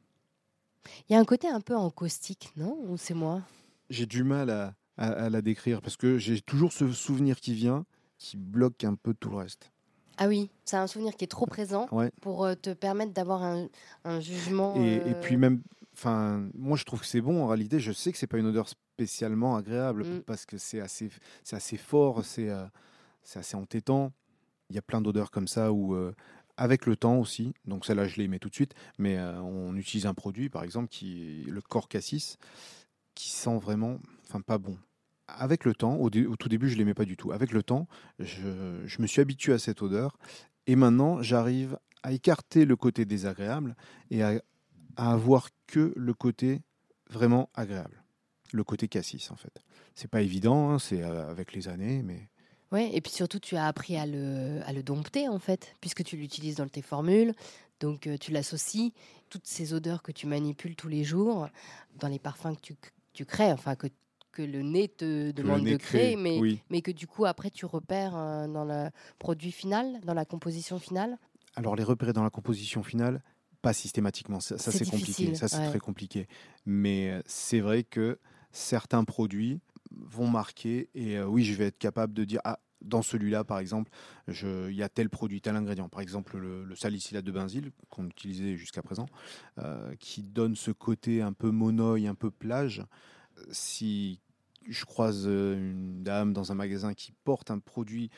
Il 1.09 1.13
y 1.13 1.17
a 1.17 1.19
un 1.19 1.25
côté 1.25 1.49
un 1.49 1.61
peu 1.61 1.77
en 1.77 1.91
caustique, 1.91 2.51
non? 2.57 2.79
Ou 2.89 2.97
c'est 2.97 3.15
moi? 3.15 3.43
J'ai 3.91 4.07
du 4.07 4.25
mal 4.25 4.51
à, 4.51 4.75
à- 4.97 5.11
à 5.13 5.31
la 5.31 5.43
décrire 5.43 5.81
parce 5.83 5.97
que 5.97 6.19
j'ai 6.19 6.41
toujours 6.41 6.73
ce 6.73 6.91
souvenir 6.93 7.41
qui 7.41 7.55
vient, 7.55 7.85
qui 8.19 8.37
bloque 8.37 8.85
un 8.85 8.95
peu 8.95 9.15
tout 9.15 9.31
le 9.31 9.37
reste. 9.37 9.71
Ah 10.17 10.29
oui, 10.29 10.49
c'est 10.65 10.77
un 10.77 10.87
souvenir 10.87 11.17
qui 11.17 11.25
est 11.25 11.29
trop 11.29 11.47
présent 11.47 11.89
Ouais. 11.91 12.13
pour 12.21 12.45
euh, 12.45 12.55
te 12.55 12.73
permettre 12.73 13.13
d'avoir 13.13 13.43
un, 13.43 13.69
un 14.05 14.21
jugement. 14.21 14.77
Et, 14.77 14.95
et 14.95 15.01
euh, 15.15 15.21
puis 15.21 15.37
même, 15.37 15.61
enfin, 15.95 16.49
moi 16.55 16.77
je 16.77 16.85
trouve 16.85 17.01
que 17.01 17.07
c'est 17.07 17.21
bon. 17.21 17.43
En 17.43 17.49
réalité, 17.49 17.81
je 17.81 17.91
sais 17.93 18.13
que 18.13 18.19
c'est 18.19 18.29
pas 18.29 18.39
une 18.39 18.47
odeur 18.47 18.69
spécialement 18.69 19.57
agréable 19.57 20.05
Mm. 20.05 20.21
parce 20.21 20.47
que 20.47 20.57
c'est 20.57 20.81
assez, 20.81 21.11
c'est 21.43 21.57
assez 21.57 21.77
fort, 21.77 22.25
c'est, 22.25 22.49
euh, 22.49 22.65
c'est 23.25 23.41
assez 23.41 23.57
entêtant. 23.57 24.13
Il 24.71 24.77
y 24.77 24.79
a 24.79 24.83
plein 24.83 25.01
d'odeurs 25.01 25.33
comme 25.33 25.49
ça 25.49 25.73
où, 25.73 25.95
euh, 25.97 26.15
avec 26.57 26.87
le 26.87 26.95
temps 26.95 27.17
aussi, 27.19 27.53
donc 27.65 27.85
celle-là 27.85 28.07
je 28.07 28.17
l'aimais 28.17 28.39
tout 28.39 28.49
de 28.49 28.55
suite, 28.55 28.75
mais 28.99 29.19
on 29.19 29.75
utilise 29.75 30.07
un 30.07 30.15
produit 30.15 30.49
par 30.49 30.63
exemple 30.63 30.87
qui 30.89 31.43
est 31.49 31.51
le 31.51 31.61
corps 31.61 31.89
cassis, 31.89 32.39
qui 33.15 33.31
sent 33.31 33.59
vraiment, 33.59 33.99
enfin 34.27 34.41
pas 34.41 34.59
bon. 34.59 34.79
Avec 35.27 35.65
le 35.65 35.75
temps, 35.75 35.97
au, 35.97 36.11
tout 36.11 36.49
début 36.49 36.69
je 36.69 36.77
l'aimais 36.77 36.95
pas 36.95 37.05
du 37.05 37.17
tout. 37.17 37.33
Avec 37.33 37.53
le 37.53 37.63
temps, 37.63 37.89
je, 38.19 39.01
me 39.01 39.07
suis 39.07 39.21
habitué 39.21 39.53
à 39.53 39.59
cette 39.59 39.83
odeur 39.83 40.19
et 40.67 40.77
maintenant 40.77 41.23
j'arrive 41.23 41.79
à 42.03 42.13
écarter 42.13 42.65
le 42.65 42.77
côté 42.77 43.05
désagréable 43.05 43.75
et 44.11 44.23
à, 44.23 44.41
avoir 44.97 45.49
que 45.67 45.93
le 45.97 46.15
côté 46.15 46.63
vraiment 47.11 47.51
agréable. 47.55 48.05
Le 48.53 48.63
côté 48.63 48.87
cassis, 48.87 49.33
en 49.33 49.37
fait. 49.37 49.65
C'est 49.97 50.09
pas 50.09 50.23
évident, 50.23 50.71
hein, 50.71 50.79
c'est 50.79 51.03
euh, 51.03 51.29
avec 51.29 51.53
les 51.53 51.67
années, 51.67 52.03
mais 52.05 52.29
Ouais, 52.75 52.91
et 52.93 53.01
puis 53.01 53.13
surtout, 53.13 53.39
tu 53.39 53.57
as 53.57 53.67
appris 53.67 53.97
à 53.97 54.05
le, 54.05 54.61
à 54.67 54.73
le 54.73 54.83
dompter, 54.83 55.29
en 55.29 55.39
fait, 55.39 55.77
puisque 55.81 56.03
tu 56.03 56.17
l'utilises 56.17 56.57
dans 56.57 56.67
tes 56.67 56.83
formules. 56.83 57.33
Donc, 57.79 58.07
euh, 58.07 58.17
tu 58.19 58.33
l'associes, 58.33 58.93
toutes 59.31 59.47
ces 59.47 59.75
odeurs 59.75 60.03
que 60.03 60.11
tu 60.11 60.27
manipules 60.27 60.75
tous 60.75 60.89
les 60.89 61.05
jours, 61.05 61.49
dans 62.01 62.09
les 62.09 62.19
parfums 62.19 62.55
que 62.57 62.61
tu, 62.61 62.75
tu 63.15 63.25
crées, 63.25 63.53
enfin, 63.53 63.77
que, 63.77 63.87
que 64.33 64.43
le 64.43 64.61
nez 64.63 64.89
te 64.89 65.31
demande 65.31 65.63
nez 65.63 65.73
de 65.73 65.77
créer, 65.79 66.13
crée, 66.13 66.17
mais, 66.23 66.39
oui. 66.39 66.61
mais 66.69 66.83
que 66.83 66.91
du 66.91 67.07
coup, 67.07 67.25
après, 67.25 67.51
tu 67.51 67.65
repères 67.65 68.17
euh, 68.17 68.47
dans 68.47 68.65
le 68.65 68.91
produit 69.19 69.53
final, 69.53 70.01
dans 70.05 70.15
la 70.15 70.27
composition 70.27 70.79
finale? 70.79 71.17
Alors, 71.57 71.77
les 71.77 71.85
repérer 71.85 72.13
dans 72.13 72.25
la 72.25 72.31
composition 72.31 72.83
finale, 72.83 73.23
pas 73.63 73.73
systématiquement. 73.73 74.41
Ça, 74.41 74.59
ça, 74.59 74.73
C'est 74.73 74.89
compliqué. 74.89 75.35
Ça, 75.35 75.49
c'est 75.49 75.59
ouais. 75.59 75.69
très 75.71 75.79
compliqué. 75.79 76.27
Mais 76.67 77.11
euh, 77.11 77.23
c'est 77.25 77.61
vrai 77.61 77.85
que 77.85 78.19
certains 78.51 79.05
produits 79.05 79.61
vont 79.93 80.29
marquer. 80.29 80.91
Et 80.95 81.17
euh, 81.17 81.27
oui, 81.27 81.45
je 81.45 81.55
vais 81.55 81.67
être 81.67 81.79
capable 81.79 82.13
de 82.13 82.25
dire 82.25 82.41
ah, 82.45 82.59
dans 82.83 83.03
celui-là, 83.03 83.45
par 83.45 83.59
exemple, 83.59 83.91
il 84.29 84.75
y 84.75 84.83
a 84.83 84.89
tel 84.89 85.11
produit, 85.11 85.41
tel 85.41 85.57
ingrédient. 85.57 85.89
Par 85.89 86.01
exemple, 86.01 86.39
le, 86.39 86.75
salicylate 86.75 87.25
de 87.25 87.33
benzyle, 87.33 87.71
qu'on 87.91 88.07
utilisait 88.07 88.57
jusqu'à 88.57 88.83
présent, 88.83 89.07
euh, 89.59 89.95
qui 89.99 90.23
donne 90.23 90.55
ce 90.55 90.71
côté 90.71 91.23
un 91.23 91.33
peu 91.33 91.51
monoï, 91.51 92.07
un 92.07 92.15
peu 92.15 92.31
plage. 92.31 92.85
Si 93.51 94.21
je 94.69 94.85
croise 94.85 95.25
euh, 95.27 95.57
une 95.57 96.03
dame 96.03 96.33
dans 96.33 96.53
un 96.53 96.55
magasin 96.55 96.95
qui 96.95 97.13
porte 97.25 97.51
un 97.51 97.59
produit 97.59 98.11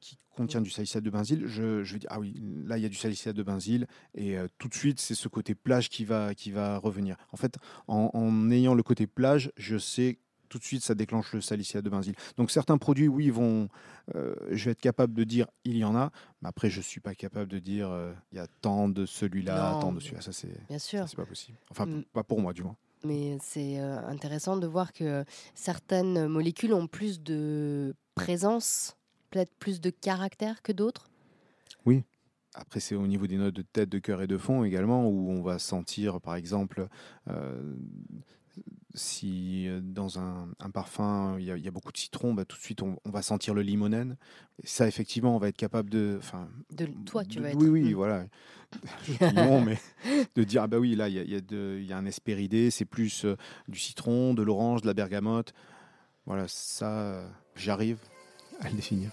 qui 0.00 0.18
contient 0.36 0.60
du 0.60 0.70
salicylate 0.70 1.04
de 1.04 1.10
benzyle, 1.10 1.46
je, 1.46 1.82
je 1.82 1.92
vais 1.94 1.98
dire 2.00 2.10
ah 2.12 2.20
oui, 2.20 2.34
là 2.66 2.76
il 2.76 2.82
y 2.82 2.86
a 2.86 2.88
du 2.88 2.96
salicylate 2.96 3.36
de 3.36 3.42
benzyle 3.42 3.86
et 4.14 4.36
euh, 4.36 4.48
tout 4.58 4.68
de 4.68 4.74
suite 4.74 5.00
c'est 5.00 5.14
ce 5.14 5.28
côté 5.28 5.54
plage 5.54 5.88
qui 5.88 6.04
va 6.04 6.34
qui 6.34 6.50
va 6.50 6.78
revenir. 6.78 7.16
En 7.32 7.36
fait, 7.36 7.56
en, 7.86 8.10
en 8.12 8.50
ayant 8.50 8.74
le 8.74 8.82
côté 8.82 9.06
plage, 9.06 9.50
je 9.56 9.78
sais 9.78 10.18
tout 10.48 10.58
de 10.58 10.64
suite 10.64 10.82
ça 10.82 10.94
déclenche 10.94 11.32
le 11.32 11.40
salicylate 11.40 11.84
de 11.84 11.90
benzyle. 11.90 12.14
Donc 12.36 12.50
certains 12.50 12.78
produits, 12.78 13.08
oui, 13.08 13.30
vont, 13.30 13.68
euh, 14.14 14.34
je 14.50 14.66
vais 14.66 14.70
être 14.72 14.80
capable 14.80 15.14
de 15.14 15.24
dire 15.24 15.46
il 15.64 15.76
y 15.76 15.84
en 15.84 15.94
a, 15.96 16.10
mais 16.42 16.48
après 16.48 16.70
je 16.70 16.80
suis 16.80 17.00
pas 17.00 17.14
capable 17.14 17.50
de 17.50 17.58
dire 17.58 17.90
euh, 17.90 18.12
il 18.32 18.36
y 18.36 18.40
a 18.40 18.46
tant 18.60 18.88
de 18.88 19.06
celui-là, 19.06 19.78
tant 19.80 19.92
de 19.92 20.00
celui-là. 20.00 20.20
Ça 20.20 20.32
c'est 20.32 20.66
Bien 20.68 20.78
sûr. 20.78 21.08
c'est 21.08 21.16
pas 21.16 21.26
possible. 21.26 21.58
Enfin 21.70 21.86
Mm. 21.86 22.04
pas 22.12 22.24
pour 22.24 22.40
moi 22.40 22.52
du 22.52 22.62
moins. 22.62 22.76
Mais 23.04 23.36
c'est 23.42 23.80
euh, 23.80 23.98
intéressant 24.06 24.56
de 24.56 24.66
voir 24.66 24.92
que 24.92 25.24
certaines 25.54 26.26
molécules 26.26 26.72
ont 26.72 26.86
plus 26.86 27.20
de 27.22 27.94
présence, 28.14 28.96
peut-être 29.30 29.52
plus 29.58 29.80
de 29.80 29.90
caractère 29.90 30.62
que 30.62 30.72
d'autres. 30.72 31.10
Après, 32.56 32.78
c'est 32.78 32.94
au 32.94 33.08
niveau 33.08 33.26
des 33.26 33.36
notes 33.36 33.56
de 33.56 33.62
tête, 33.62 33.88
de 33.88 33.98
cœur 33.98 34.22
et 34.22 34.28
de 34.28 34.38
fond 34.38 34.62
également, 34.62 35.08
où 35.08 35.28
on 35.28 35.42
va 35.42 35.58
sentir, 35.58 36.20
par 36.20 36.36
exemple, 36.36 36.86
si 38.94 39.66
euh, 39.68 39.80
dans 39.82 40.18
un, 40.20 40.48
un 40.60 40.70
parfum, 40.70 41.36
il 41.38 41.46
y, 41.46 41.50
a- 41.50 41.56
il 41.56 41.64
y 41.64 41.68
a 41.68 41.70
beaucoup 41.70 41.90
de 41.92 41.96
citron, 41.98 42.32
bah, 42.34 42.44
tout 42.44 42.56
de 42.56 42.62
suite, 42.62 42.82
on, 42.82 42.96
on 43.04 43.10
va 43.10 43.22
sentir 43.22 43.52
le 43.54 43.62
limonène. 43.62 44.16
Ça, 44.62 44.86
effectivement, 44.86 45.34
on 45.34 45.38
va 45.38 45.48
être 45.48 45.56
capable 45.56 45.90
de... 45.90 46.16
enfin, 46.18 46.48
De 46.70 46.86
toi, 47.04 47.24
tu 47.24 47.38
de- 47.38 47.42
vas 47.42 47.50
être. 47.50 47.58
Oui, 47.58 47.68
oui, 47.68 47.90
Mm. 47.92 47.94
voilà. 47.94 48.24
Non, 49.34 49.60
mais 49.60 49.78
de 50.34 50.44
dire, 50.44 50.62
ah 50.62 50.66
bah 50.66 50.78
oui, 50.78 50.94
là, 50.96 51.08
il 51.08 51.14
y 51.14 51.18
a, 51.18 51.22
il 51.22 51.30
y 51.30 51.34
a 51.36 51.40
de- 51.40 51.78
il 51.80 51.86
y 51.86 51.92
a 51.92 51.98
un 51.98 52.06
espéridé, 52.06 52.70
c'est 52.70 52.84
plus 52.84 53.24
euh, 53.24 53.36
du 53.68 53.78
citron, 53.78 54.34
de 54.34 54.42
l'orange, 54.42 54.82
de 54.82 54.86
la 54.86 54.94
bergamote. 54.94 55.52
Voilà, 56.26 56.46
ça, 56.48 56.90
euh, 57.00 57.28
j'arrive 57.56 57.98
à 58.60 58.68
le 58.70 58.76
définir. 58.76 59.10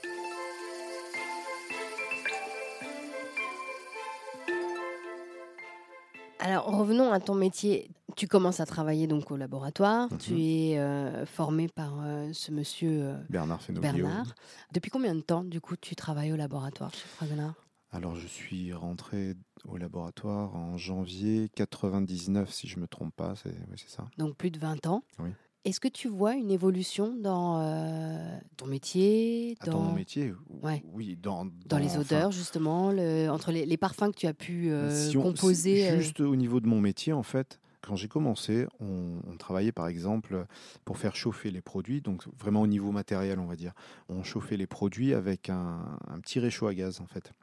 Alors 6.41 6.65
revenons 6.65 7.11
à 7.11 7.19
ton 7.19 7.35
métier. 7.35 7.91
Tu 8.15 8.27
commences 8.27 8.59
à 8.59 8.65
travailler 8.65 9.05
donc 9.05 9.29
au 9.29 9.37
laboratoire. 9.37 10.11
Mhm. 10.11 10.17
Tu 10.17 10.41
es 10.41 10.79
euh, 10.79 11.25
formé 11.25 11.67
par 11.67 11.99
euh, 12.01 12.31
ce 12.33 12.51
monsieur 12.51 13.03
euh, 13.03 13.17
Bernard 13.29 13.61
Fenoglio. 13.61 13.91
Bernard. 13.91 14.35
Depuis 14.73 14.89
combien 14.89 15.13
de 15.13 15.21
temps 15.21 15.43
du 15.43 15.61
coup 15.61 15.75
tu 15.77 15.95
travailles 15.95 16.33
au 16.33 16.35
laboratoire 16.35 16.91
chez 16.93 17.07
Fragonard 17.07 17.53
Alors, 17.91 18.15
je 18.15 18.25
suis 18.25 18.73
rentré 18.73 19.35
au 19.65 19.77
laboratoire 19.77 20.55
en 20.55 20.77
janvier 20.77 21.49
99, 21.55 22.51
si 22.51 22.67
je 22.67 22.79
me 22.79 22.87
trompe 22.87 23.15
pas. 23.15 23.35
C'est 23.35 23.55
oui, 23.69 23.77
c'est 23.77 23.91
ça. 23.91 24.09
Donc 24.17 24.35
plus 24.35 24.49
de 24.49 24.59
20 24.59 24.87
ans. 24.87 25.03
Oui. 25.19 25.29
Est-ce 25.63 25.79
que 25.79 25.87
tu 25.87 26.07
vois 26.07 26.33
une 26.33 26.49
évolution 26.49 27.15
dans 27.15 27.61
euh, 27.61 28.37
ton 28.57 28.65
métier, 28.65 29.55
Ah, 29.59 29.65
Dans 29.67 29.81
mon 29.81 29.93
métier, 29.93 30.33
Ouais. 30.63 30.83
oui, 30.91 31.17
dans, 31.21 31.45
dans 31.67 31.77
les 31.77 31.91
enfin, 31.91 31.99
odeurs 32.01 32.31
justement, 32.31 32.91
le- 32.91 33.29
entre 33.29 33.51
les, 33.51 33.67
les 33.67 33.77
parfums 33.77 34.09
que 34.11 34.17
tu 34.17 34.25
as 34.27 34.33
pu 34.33 34.71
euh, 34.71 34.89
si 35.09 35.17
on- 35.17 35.21
composer 35.21 35.87
euh, 35.91 35.99
Juste 35.99 36.19
au 36.19 36.35
niveau 36.35 36.59
de 36.61 36.67
mon 36.67 36.81
métier, 36.81 37.13
en 37.13 37.21
fait, 37.21 37.59
quand 37.81 37.95
j'ai 37.95 38.07
commencé, 38.07 38.65
on, 38.79 39.19
on 39.31 39.37
travaillait 39.37 39.71
par 39.71 39.87
exemple 39.87 40.45
pour 40.83 40.97
faire 40.97 41.15
chauffer 41.15 41.51
les 41.51 41.61
produits, 41.61 42.01
donc 42.01 42.23
vraiment 42.39 42.61
au 42.61 42.67
niveau 42.67 42.91
matériel, 42.91 43.37
on 43.39 43.45
va 43.45 43.55
dire. 43.55 43.73
On 44.09 44.23
chauffait 44.23 44.57
les 44.57 44.67
produits 44.67 45.13
avec 45.13 45.49
un, 45.51 45.79
un 46.07 46.19
petit 46.21 46.39
réchaud 46.39 46.65
à 46.67 46.73
gaz, 46.73 47.01
en 47.01 47.05
fait. 47.07 47.33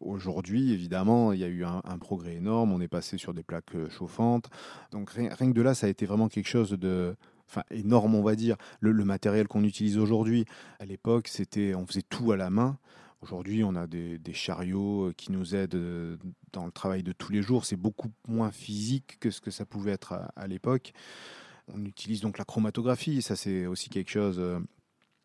Aujourd'hui, 0.00 0.72
évidemment, 0.72 1.32
il 1.32 1.40
y 1.40 1.44
a 1.44 1.48
eu 1.48 1.64
un, 1.64 1.80
un 1.84 1.98
progrès 1.98 2.34
énorme. 2.36 2.72
On 2.72 2.80
est 2.80 2.88
passé 2.88 3.18
sur 3.18 3.34
des 3.34 3.42
plaques 3.42 3.76
chauffantes. 3.90 4.46
Donc 4.90 5.10
rien, 5.10 5.28
rien 5.32 5.48
que 5.50 5.54
de 5.56 5.62
là, 5.62 5.74
ça 5.74 5.86
a 5.86 5.90
été 5.90 6.06
vraiment 6.06 6.28
quelque 6.28 6.48
chose 6.48 6.70
de, 6.70 7.14
enfin 7.52 7.64
énorme, 7.70 8.14
on 8.14 8.22
va 8.22 8.34
dire. 8.34 8.56
Le, 8.80 8.92
le 8.92 9.04
matériel 9.04 9.46
qu'on 9.46 9.62
utilise 9.64 9.98
aujourd'hui, 9.98 10.46
à 10.80 10.86
l'époque, 10.86 11.28
c'était, 11.28 11.74
on 11.74 11.86
faisait 11.86 12.02
tout 12.02 12.32
à 12.32 12.36
la 12.38 12.48
main. 12.48 12.78
Aujourd'hui, 13.20 13.62
on 13.62 13.76
a 13.76 13.86
des, 13.86 14.18
des 14.18 14.32
chariots 14.32 15.08
euh, 15.08 15.12
qui 15.16 15.30
nous 15.30 15.54
aident 15.54 15.74
euh, 15.76 16.16
dans 16.52 16.64
le 16.66 16.72
travail 16.72 17.02
de 17.04 17.12
tous 17.12 17.30
les 17.30 17.42
jours. 17.42 17.64
C'est 17.66 17.76
beaucoup 17.76 18.10
moins 18.26 18.50
physique 18.50 19.18
que 19.20 19.30
ce 19.30 19.40
que 19.40 19.50
ça 19.52 19.64
pouvait 19.64 19.92
être 19.92 20.12
à, 20.14 20.32
à 20.34 20.46
l'époque. 20.48 20.92
On 21.72 21.84
utilise 21.84 22.20
donc 22.22 22.38
la 22.38 22.44
chromatographie. 22.44 23.22
Ça, 23.22 23.36
c'est 23.36 23.66
aussi 23.66 23.90
quelque 23.90 24.10
chose. 24.10 24.36
euh, 24.40 24.58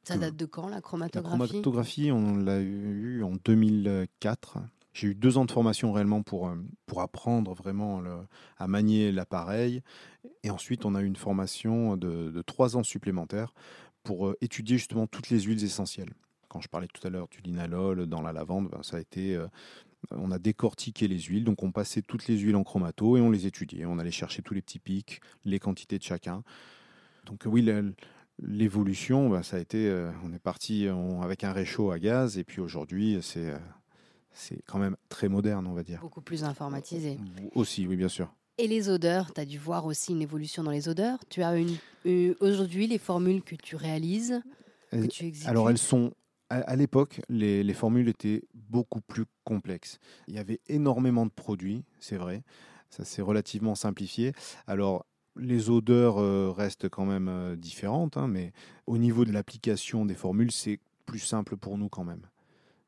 Ça 0.03 0.15
date 0.17 0.35
de 0.35 0.45
quand 0.45 0.67
la 0.67 0.75
la 0.75 0.81
chromatographie? 0.81 1.47
chromatographie, 1.47 2.11
on 2.11 2.35
l'a 2.35 2.59
eu 2.59 3.23
en 3.23 3.33
2004. 3.43 4.59
J'ai 4.97 5.09
eu 5.09 5.15
deux 5.15 5.37
ans 5.37 5.45
de 5.45 5.51
formation 5.51 5.91
réellement 5.91 6.23
pour, 6.23 6.47
euh, 6.47 6.55
pour 6.87 7.01
apprendre 7.01 7.53
vraiment 7.53 8.01
à 8.57 8.67
manier 8.67 9.11
l'appareil. 9.11 9.83
Et 10.41 10.49
ensuite, 10.49 10.85
on 10.85 10.95
a 10.95 11.03
eu 11.03 11.05
une 11.05 11.15
formation 11.15 11.95
de, 11.97 12.41
trois 12.47 12.77
ans 12.77 12.81
supplémentaires 12.81 13.53
pour 14.01 14.29
euh, 14.29 14.37
étudier 14.41 14.79
justement 14.79 15.05
toutes 15.05 15.29
les 15.29 15.41
huiles 15.41 15.63
essentielles. 15.63 16.15
Quand 16.47 16.61
je 16.61 16.67
parlais 16.67 16.87
tout 16.87 17.05
à 17.05 17.11
l'heure 17.11 17.27
du 17.27 17.41
linalol 17.41 18.07
dans 18.07 18.23
la 18.23 18.33
lavande, 18.33 18.69
ben, 18.71 18.81
ça 18.81 18.97
a 18.97 18.99
été 18.99 19.35
euh, 19.35 19.45
on 20.09 20.31
a 20.31 20.39
décortiqué 20.39 21.07
les 21.07 21.19
huiles, 21.19 21.43
donc 21.43 21.61
on 21.61 21.71
passait 21.71 22.01
toutes 22.01 22.27
les 22.27 22.39
huiles 22.39 22.55
en 22.55 22.63
chromato 22.63 23.17
et 23.17 23.21
on 23.21 23.29
les 23.29 23.45
étudiait. 23.45 23.85
On 23.85 23.99
allait 23.99 24.09
chercher 24.09 24.41
tous 24.41 24.55
les 24.55 24.63
petits 24.63 24.79
pics, 24.79 25.21
les 25.45 25.59
quantités 25.59 25.99
de 25.99 26.03
chacun. 26.03 26.41
Donc 27.25 27.43
oui, 27.45 27.69
l'évolution, 28.41 29.29
ben, 29.29 29.43
ça 29.43 29.57
a 29.57 29.59
été, 29.59 29.91
on 30.23 30.33
est 30.33 30.39
parti 30.39 30.87
avec 31.21 31.43
un 31.43 31.51
réchaud 31.51 31.91
à 31.91 31.99
gaz 31.99 32.39
et 32.39 32.43
puis 32.43 32.61
aujourd'hui 32.61 33.19
c'est 33.21 33.53
c'est 34.37 34.61
quand 34.65 34.79
même 34.79 34.95
très 35.09 35.29
moderne, 35.29 35.67
on 35.67 35.73
va 35.73 35.83
dire. 35.83 35.99
Beaucoup 36.01 36.21
plus 36.21 36.43
informatisé. 36.43 37.17
Aussi, 37.55 37.87
oui, 37.87 37.95
bien 37.95 38.07
sûr. 38.07 38.33
Et 38.59 38.67
les 38.67 38.89
odeurs, 38.89 39.33
tu 39.33 39.41
as 39.41 39.45
dû 39.45 39.57
voir 39.57 39.85
aussi 39.85 40.13
une 40.13 40.21
évolution 40.21 40.63
dans 40.63 40.71
les 40.71 40.89
odeurs. 40.89 41.19
Tu 41.29 41.43
as 41.43 41.55
une, 41.57 41.75
aujourd'hui 42.39 42.87
les 42.87 42.97
formules 42.97 43.43
que 43.43 43.55
tu 43.55 43.75
réalises, 43.75 44.41
que 44.91 45.05
tu 45.05 45.25
exécutes. 45.25 45.47
Alors 45.47 45.69
elles 45.69 45.77
sont 45.77 46.13
à, 46.49 46.75
l'époque, 46.77 47.19
les, 47.27 47.73
formules 47.73 48.07
étaient 48.07 48.43
beaucoup 48.53 49.01
plus 49.01 49.25
complexes. 49.43 49.99
Il 50.27 50.35
y 50.35 50.39
avait 50.39 50.61
énormément 50.67 51.25
de 51.25 51.31
produits, 51.31 51.83
c'est 51.99 52.15
vrai. 52.15 52.43
Ça 52.89 53.03
s'est 53.03 53.21
relativement 53.21 53.75
simplifié. 53.75 54.31
Alors, 54.65 55.05
les 55.35 55.69
odeurs 55.69 56.19
euh, 56.19 56.49
restent 56.49 56.87
quand 56.87 57.05
même 57.05 57.27
euh, 57.27 57.57
différentes, 57.57 58.15
hein, 58.15 58.29
mais 58.29 58.53
au 58.87 58.97
niveau 58.97 59.25
de 59.25 59.33
l'application 59.33 60.05
des 60.05 60.15
formules, 60.15 60.51
c'est 60.51 60.79
plus 61.05 61.19
simple 61.19 61.57
pour 61.57 61.77
nous 61.77 61.89
quand 61.89 62.05
même 62.05 62.21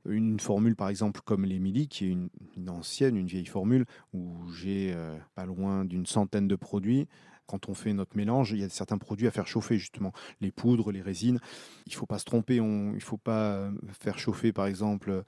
une 0.05 0.39
formule 0.39 0.75
par 0.75 0.89
exemple 0.89 1.21
comme 1.23 1.45
l'Emily, 1.45 1.87
qui 1.87 2.05
est 2.05 2.09
une, 2.09 2.69
ancienne, 2.69 3.17
une 3.17 3.27
vieille 3.27 3.45
formule, 3.45 3.85
où 4.13 4.51
j'ai 4.53 4.93
euh, 4.93 5.17
pas 5.35 5.45
loin 5.45 5.85
d'une 5.85 6.05
centaine 6.05 6.47
de 6.47 6.55
produits. 6.55 7.07
Quand 7.47 7.67
on 7.67 7.73
fait 7.73 7.93
notre 7.93 8.15
mélange, 8.15 8.51
il 8.51 8.59
y 8.59 8.63
a 8.63 8.69
certains 8.69 8.99
produits 8.99 9.27
à 9.27 9.31
faire 9.31 9.47
chauffer 9.47 9.77
justement, 9.77 10.13
les 10.39 10.51
poudres, 10.51 10.91
les 10.91 11.01
résines. 11.01 11.39
Il 11.87 11.93
ne 11.93 11.95
faut 11.95 12.05
pas 12.05 12.19
se 12.19 12.25
tromper, 12.25 12.57
il 12.57 12.93
ne 12.93 12.99
faut 12.99 13.17
pas 13.17 13.53
euh, 13.53 13.71
faire 13.99 14.19
chauffer 14.19 14.53
par 14.53 14.67
exemple 14.67 15.23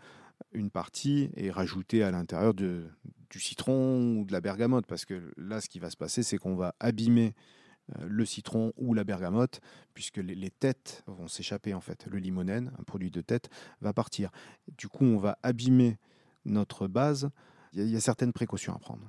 une 0.53 0.69
partie 0.69 1.29
et 1.35 1.51
rajouter 1.51 2.03
à 2.03 2.11
l'intérieur 2.11 2.53
du 2.53 2.89
citron 3.35 4.17
ou 4.17 4.25
de 4.25 4.31
la 4.31 4.41
bergamote, 4.41 4.85
parce 4.85 5.05
que 5.05 5.31
là, 5.37 5.61
ce 5.61 5.69
qui 5.69 5.79
va 5.79 5.89
se 5.89 5.97
passer, 5.97 6.23
c'est 6.23 6.37
qu'on 6.37 6.55
va 6.55 6.75
abîmer 6.79 7.33
le 7.99 8.25
citron 8.25 8.73
ou 8.77 8.93
la 8.93 9.03
bergamote, 9.03 9.59
puisque 9.93 10.17
les, 10.17 10.49
têtes 10.49 11.03
vont 11.07 11.27
s'échapper 11.27 11.73
en 11.73 11.81
fait. 11.81 12.05
Le 12.09 12.19
limonène, 12.19 12.71
un 12.79 12.83
produit 12.83 13.11
de 13.11 13.21
tête, 13.21 13.49
va 13.81 13.93
partir. 13.93 14.29
Du 14.77 14.87
coup, 14.87 15.05
on 15.05 15.17
va 15.17 15.37
abîmer 15.43 15.97
notre 16.45 16.87
base. 16.87 17.29
Il 17.73 17.87
y, 17.87 17.95
a 17.95 18.01
certaines 18.01 18.33
précautions 18.33 18.73
à 18.73 18.79
prendre. 18.79 19.03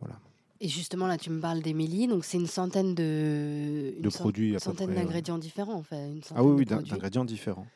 Voilà. 0.00 0.18
Et 0.60 0.68
justement, 0.68 1.06
là, 1.06 1.18
tu 1.18 1.30
me 1.30 1.40
parles 1.40 1.60
d'Émilie, 1.60 2.06
donc 2.06 2.24
c'est 2.24 2.38
une 2.38 2.46
centaine 2.46 2.94
de, 2.94 3.94
de 4.00 4.08
produits, 4.08 4.52
une 4.52 4.58
centaine 4.60 4.94
d'ingrédients 4.94 5.38
différents, 5.38 5.74
en 5.74 5.82
fait. 5.82 6.32
ah 6.34 6.44
oui, 6.44 6.52
oui 6.58 6.64
d'ingrédients 6.64 7.24
différents. 7.24 7.66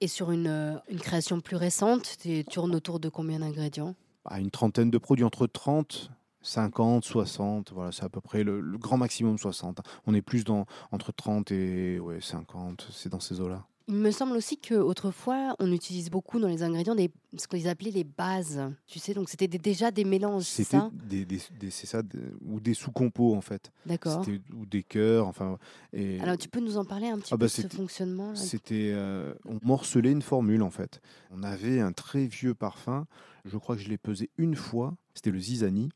Et 0.00 0.08
sur 0.08 0.30
une, 0.30 0.48
euh, 0.48 0.76
une, 0.88 0.98
création 0.98 1.40
plus 1.40 1.56
récente, 1.56 2.16
tu 2.20 2.44
tournes 2.44 2.74
autour 2.74 2.98
de 2.98 3.08
combien 3.08 3.40
d'ingrédients? 3.40 3.94
Ah, 4.24 4.40
Une 4.40 4.50
trentaine 4.50 4.90
de 4.90 4.98
produits, 4.98 5.24
entre 5.24 5.46
30 5.46 6.10
50, 6.44 7.04
60, 7.04 7.72
voilà, 7.72 7.90
c'est 7.90 8.04
à 8.04 8.08
peu 8.08 8.20
près 8.20 8.44
le, 8.44 8.60
grand 8.78 8.98
maximum 8.98 9.38
60. 9.38 9.80
On 10.06 10.14
est 10.14 10.22
plus 10.22 10.44
dans 10.44 10.66
entre 10.92 11.10
30 11.10 11.50
et 11.50 11.98
ouais, 11.98 12.20
50, 12.20 12.86
c'est 12.92 13.08
dans 13.08 13.20
ces 13.20 13.40
eaux-là. 13.40 13.66
Il 13.86 13.96
me 13.96 14.10
semble 14.10 14.34
aussi 14.34 14.56
qu'autrefois, 14.56 15.56
on 15.58 15.70
utilise 15.70 16.08
beaucoup 16.08 16.40
dans 16.40 16.48
les 16.48 16.62
ingrédients 16.62 16.94
des, 16.94 17.10
ce 17.36 17.46
qu'ils 17.46 17.68
appelaient 17.68 17.90
les 17.90 18.04
bases. 18.04 18.58
Tu 18.86 18.98
sais, 18.98 19.12
donc 19.12 19.28
c'était 19.28 19.46
déjà 19.46 19.90
des 19.90 20.04
mélanges, 20.04 20.44
c'est 20.44 20.64
ça? 20.64 20.90
des, 20.94 21.26
C'est 21.70 21.86
ça, 21.86 22.00
ou 22.46 22.60
des 22.60 22.72
sous-compos 22.72 23.34
en 23.34 23.42
fait. 23.42 23.72
D'accord. 23.84 24.24
Ou 24.56 24.64
des 24.64 24.82
cœurs, 24.82 25.26
enfin. 25.26 25.58
Et... 25.92 26.18
Alors 26.20 26.38
tu 26.38 26.48
peux 26.48 26.60
nous 26.60 26.78
en 26.78 26.86
parler 26.86 27.08
un 27.08 27.18
petit 27.18 27.34
ah 27.34 27.36
peu 27.36 27.40
bah, 27.40 27.46
de 27.46 27.50
ce 27.50 27.68
fonctionnement 27.68 28.34
C'était. 28.34 28.92
Euh, 28.94 29.34
on 29.44 29.58
morcelait 29.62 30.12
une 30.12 30.22
formule 30.22 30.62
en 30.62 30.70
fait. 30.70 31.02
On 31.30 31.42
avait 31.42 31.80
un 31.80 31.92
très 31.92 32.24
vieux 32.24 32.54
parfum, 32.54 33.06
je 33.44 33.58
crois 33.58 33.76
que 33.76 33.82
je 33.82 33.90
l'ai 33.90 33.98
pesé 33.98 34.30
une 34.38 34.56
fois, 34.56 34.94
c'était 35.14 35.30
le 35.30 35.38
Zizani 35.38 35.90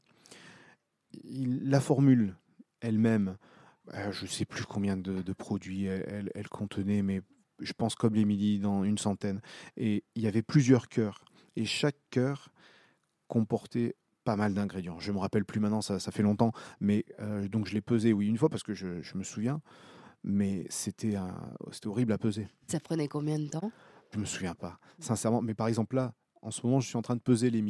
la 1.25 1.81
formule 1.81 2.37
elle-même, 2.81 3.37
euh, 3.94 4.12
je 4.12 4.25
ne 4.25 4.29
sais 4.29 4.44
plus 4.44 4.64
combien 4.64 4.97
de, 4.97 5.33
produits 5.33 5.85
elle, 5.87 6.49
contenait, 6.49 7.03
mais 7.03 7.23
je 7.61 7.73
pense 7.73 7.94
comme 7.94 8.14
les 8.14 8.59
dans 8.59 8.85
une 8.85 8.99
centaine. 8.99 9.40
Et 9.77 10.05
il 10.14 10.23
y 10.23 10.27
avait 10.27 10.42
plusieurs 10.42 10.88
cœurs. 10.88 11.25
Et 11.57 11.64
chaque 11.64 11.99
cœur 12.11 12.51
comportait 13.27 13.97
pas 14.25 14.37
mal 14.37 14.55
d'ingrédients. 14.55 14.99
Je 15.01 15.11
me 15.12 15.18
rappelle 15.18 15.44
plus 15.44 15.61
maintenant, 15.61 15.81
ça, 15.81 15.99
fait 15.99 16.23
longtemps, 16.23 16.53
mais 16.81 17.05
euh, 17.21 17.49
donc 17.49 17.66
je 17.66 17.75
l'ai 17.75 17.81
pesé, 17.81 18.12
oui, 18.12 18.27
une 18.27 18.37
fois 18.37 18.49
parce 18.49 18.62
que 18.62 18.75
je, 18.75 19.16
me 19.16 19.25
souviens, 19.25 19.62
mais 20.23 20.66
c'était 20.68 21.16
horrible 21.87 22.12
à 22.12 22.18
peser. 22.18 22.49
Ça 22.66 22.79
prenait 22.79 23.09
combien 23.09 23.38
de 23.38 23.49
temps? 23.49 23.73
Je 24.12 24.18
me 24.18 24.25
souviens 24.25 24.55
pas, 24.55 24.79
sincèrement. 24.99 25.42
Mais 25.42 25.55
par 25.55 25.68
exemple 25.68 25.97
là, 25.97 26.14
en 26.42 26.51
ce 26.51 26.64
moment, 26.64 26.81
je 26.81 26.88
suis 26.88 26.97
en 26.97 27.03
train 27.03 27.16
de 27.16 27.21
peser 27.21 27.51
les 27.51 27.64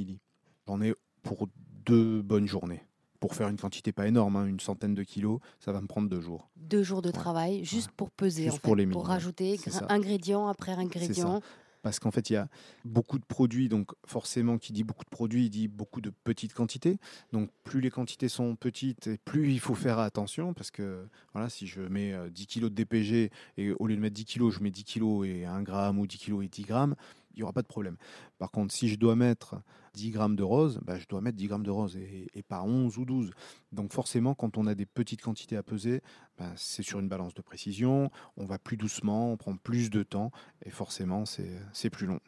J'en 0.66 0.83
ai 0.83 0.94
pour 1.22 1.48
deux 1.85 2.20
bonnes 2.20 2.46
journées 2.46 2.88
pour 3.20 3.35
faire 3.35 3.48
une 3.48 3.59
quantité 3.59 3.92
pas 3.92 4.07
énorme, 4.07 4.37
hein, 4.37 4.46
une 4.46 4.61
centaine 4.61 4.94
de 4.94 5.02
kilos, 5.02 5.40
ça 5.61 5.72
va 5.72 5.81
me 5.81 5.87
prendre 5.87 6.09
deux 6.09 6.20
jours. 6.20 6.48
Deux 6.57 6.83
jours 6.83 7.02
de 7.02 7.11
travail, 7.11 7.64
juste 7.64 7.90
pour 7.90 8.11
peser, 8.11 8.50
pour, 8.62 8.76
les 8.76 8.87
pour 8.87 9.07
rajouter 9.07 9.59
ingrédient 9.88 10.48
après 10.48 10.72
ingrédient. 10.72 11.40
Parce 11.83 12.00
qu'en 12.00 12.11
fait, 12.11 12.31
il 12.31 12.33
y 12.33 12.37
a 12.37 12.48
beaucoup 12.85 13.18
de 13.18 13.24
produits, 13.24 13.68
donc 13.68 13.92
forcément, 14.04 14.59
qui 14.59 14.72
dit 14.72 14.85
beaucoup 14.85 15.04
de 15.04 15.11
produits, 15.11 15.46
il 15.46 15.50
dit 15.50 15.68
beaucoup 15.68 16.00
de 16.00 16.11
petites 16.11 16.52
quantités. 16.52 16.98
Donc, 17.33 17.50
plus 17.62 17.81
les 17.81 17.90
quantités 17.90 18.28
sont 18.28 18.57
petites, 18.57 19.11
plus 19.24 19.52
il 19.52 19.61
faut 19.61 19.74
faire 19.74 19.98
attention, 19.98 20.54
parce 20.54 20.70
que 20.70 21.07
voilà, 21.33 21.48
si 21.48 21.66
je 21.66 21.81
mets 21.81 22.12
10 22.31 22.42
euh, 22.42 22.46
kilos 22.46 22.70
de 22.70 22.74
DPG 22.74 23.31
et 23.57 23.72
au 23.72 23.87
lieu 23.87 23.96
de 23.96 24.00
mettre 24.00 24.14
10 24.14 24.24
kilos, 24.24 24.54
je 24.54 24.61
mets 24.61 24.70
10 24.70 24.85
kilos 24.85 25.26
et 25.26 25.44
1 25.44 25.62
gramme 25.62 25.98
ou 25.98 26.07
10 26.07 26.18
kilos 26.18 26.44
et 26.44 26.48
10 26.48 26.62
grammes, 26.62 26.96
n'y 27.38 27.44
aura 27.44 27.53
pas 27.53 27.62
de 27.62 27.66
problème. 27.66 27.96
Par 28.38 28.51
contre, 28.51 28.72
si 28.74 28.88
je 28.88 28.96
dois 28.96 29.16
mettre 29.16 29.57
10 29.94 30.11
grammes 30.11 30.37
de 30.37 30.42
rose, 30.42 30.81
bah, 30.83 30.98
je 30.98 31.07
dois 31.09 31.20
mettre 31.20 31.37
10 31.37 31.46
grammes 31.46 31.62
de 31.64 31.70
rose 31.70 31.96
et, 31.96 32.42
pas 32.42 32.62
11 32.62 32.98
ou 32.98 33.05
12. 33.05 33.31
Donc 33.72 33.92
forcément, 33.92 34.35
quand 34.35 34.57
on 34.57 34.66
a 34.66 34.74
des 34.74 34.87
petites 34.87 35.22
quantités 35.22 35.57
à 35.57 35.62
peser, 35.62 36.03
bah, 36.38 36.53
c'est 36.57 36.83
sur 36.83 37.01
une 37.01 37.09
balance 37.09 37.35
de 37.35 37.42
précision, 37.42 38.11
on 38.37 38.44
va 38.44 38.59
plus 38.59 38.77
doucement, 38.77 39.33
on 39.33 39.37
prend 39.37 39.57
plus 39.57 39.90
de 39.90 40.03
temps 40.03 40.31
et 40.64 40.70
forcément, 40.70 41.24
c'est 41.27 41.90
plus 41.90 42.07
long. 42.07 42.20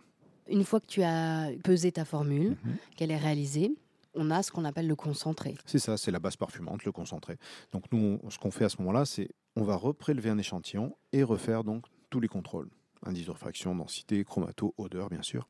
Une 0.48 0.64
fois 0.64 0.80
que 0.80 0.86
tu 0.86 1.02
as 1.02 1.50
pesé 1.62 1.92
ta 1.92 2.04
formule, 2.04 2.56
mhm. 2.64 2.76
qu'elle 2.96 3.12
est 3.12 3.16
réalisée, 3.16 3.72
on 4.14 4.30
a 4.30 4.42
ce 4.42 4.50
qu'on 4.50 4.64
appelle 4.64 4.88
le 4.88 4.96
concentré. 4.96 5.54
C'est 5.66 5.78
ça, 5.78 5.96
c'est 5.96 6.10
la 6.10 6.18
base 6.18 6.36
parfumante, 6.36 6.84
le 6.84 6.90
concentré. 6.92 7.36
Donc 7.72 7.84
nous, 7.92 8.18
ce 8.28 8.38
qu'on 8.38 8.50
fait 8.50 8.64
à 8.64 8.68
ce 8.68 8.78
moment-là, 8.78 9.04
c'est 9.04 9.28
on 9.56 9.62
va 9.62 9.76
reprélever 9.76 10.30
un 10.30 10.38
échantillon 10.38 10.96
et 11.12 11.22
refaire 11.22 11.62
donc 11.64 11.86
tous 12.08 12.20
les 12.20 12.28
contrôles 12.28 12.70
indice 13.04 13.26
de 13.26 13.30
réfraction, 13.30 13.74
densité, 13.74 14.24
chromato, 14.24 14.74
odeur, 14.78 15.08
bien 15.08 15.22
sûr. 15.22 15.48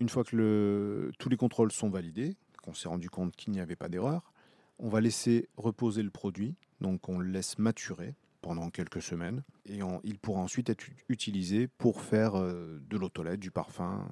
Une 0.00 0.08
fois 0.08 0.24
que 0.24 1.10
tous 1.18 1.28
les 1.28 1.36
contrôles 1.36 1.72
sont 1.72 1.90
validés, 1.90 2.36
qu'on 2.62 2.74
s'est 2.74 2.88
rendu 2.88 3.10
compte 3.10 3.34
qu'il 3.34 3.52
n'y 3.52 3.60
avait 3.60 3.76
pas 3.76 3.88
d'erreur, 3.88 4.32
on 4.78 4.88
va 4.88 5.00
laisser 5.00 5.48
reposer 5.56 6.02
le 6.02 6.10
produit, 6.10 6.54
donc 6.80 7.08
on 7.08 7.18
le 7.18 7.28
laisse 7.28 7.58
maturer 7.58 8.14
pendant 8.40 8.70
quelques 8.70 9.02
semaines, 9.02 9.42
et 9.66 9.80
il 10.04 10.18
pourra 10.18 10.40
ensuite 10.40 10.70
être 10.70 10.84
utilisé 11.08 11.66
pour 11.66 12.00
faire 12.00 12.36
euh, 12.36 12.80
de 12.88 12.96
l'eau 12.96 13.10
du 13.36 13.50
parfum. 13.50 14.06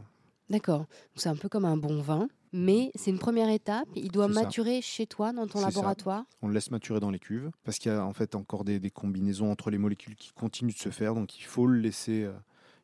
D'accord, 0.51 0.87
c'est 1.15 1.29
un 1.29 1.37
peu 1.37 1.49
comme 1.49 1.65
un 1.65 1.77
bon 1.77 2.01
vin, 2.01 2.29
mais 2.53 2.91
c'est 2.95 3.11
une 3.11 3.19
première 3.19 3.49
étape. 3.49 3.89
Il 3.95 4.11
doit 4.11 4.29
maturer 4.29 4.81
chez 4.81 5.07
toi, 5.07 5.33
dans 5.33 5.47
ton 5.47 5.61
laboratoire? 5.61 6.25
On 6.43 6.49
le 6.49 6.55
laisse 6.55 6.71
maturer 6.71 7.01
dans 7.01 7.11
les 7.11 7.19
cuves, 7.19 7.51
parce 7.65 7.79
qu'il 7.79 7.91
y 7.91 7.95
a 7.95 8.05
en 8.05 8.13
fait 8.13 8.35
encore 8.35 8.65
des, 8.65 8.81
combinaisons 8.91 9.51
entre 9.51 9.71
les 9.71 9.79
molécules 9.79 10.15
qui 10.17 10.33
continuent 10.33 10.73
de 10.73 10.79
se 10.79 10.91
faire, 10.91 11.15
donc 11.15 11.39
il 11.39 11.45
faut 11.45 11.67
le 11.67 11.79
laisser 11.79 12.25
euh, 12.25 12.33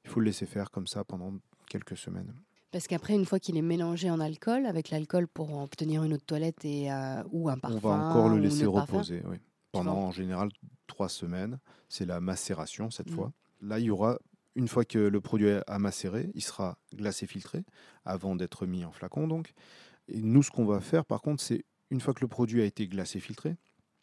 il 0.05 0.11
faut 0.11 0.21
le 0.21 0.27
laisser 0.27 0.47
faire 0.47 0.71
comme 0.71 0.87
ça 0.87 1.05
pendant 1.05 1.35
quelques 1.69 1.97
semaines. 1.97 2.35
Parce 2.71 2.87
qu'après, 2.87 3.15
une 3.15 3.27
fois 3.27 3.39
qu'il 3.39 3.57
est 3.57 3.63
mélangé 3.63 4.11
en 4.11 4.19
alcool, 4.19 4.65
avec 4.65 4.91
l'alcool 4.91 5.29
pour 5.29 5.59
obtenir 5.59 6.05
une 6.05 6.15
eau 6.15 6.17
de 6.17 6.23
toilette 6.23 6.65
et, 6.65 6.91
euh, 6.91 7.23
ou 7.31 7.51
un 7.51 7.59
parfum. 7.59 7.77
On 7.77 7.81
va 7.81 7.91
encore 7.91 8.29
le 8.31 8.39
laisser 8.39 8.65
reposer, 8.65 9.23
oui. 9.27 9.37
Pendant 9.73 9.97
en 9.97 10.11
général 10.11 10.51
trois 10.87 11.09
semaines. 11.09 11.59
C'est 11.89 12.07
la 12.07 12.21
macération 12.21 12.91
cette 12.91 13.11
mm. 13.11 13.15
fois. 13.15 13.33
Là, 13.61 13.79
il 13.79 13.87
y 13.87 13.91
aura, 13.91 14.19
une 14.55 14.69
fois 14.69 14.85
que 14.85 14.99
le 14.99 15.21
produit 15.21 15.51
a 15.67 15.79
macéré, 15.79 16.31
il 16.35 16.43
sera 16.43 16.79
glacé 16.95 17.27
filtré 17.27 17.65
avant 18.05 18.37
d'être 18.37 18.67
mis 18.67 18.85
en 18.85 18.93
flacon. 18.93 19.29
Donc. 19.29 19.53
Et 20.09 20.21
nous, 20.21 20.43
ce 20.43 20.51
qu'on 20.51 20.65
va 20.65 20.81
faire, 20.81 21.05
par 21.05 21.21
contre, 21.21 21.43
c'est 21.43 21.65
une 21.91 22.01
fois 22.01 22.15
que 22.15 22.23
le 22.23 22.29
produit 22.29 22.63
a 22.63 22.65
été 22.65 22.89
glacé 22.89 23.21
filtré, 23.21 23.57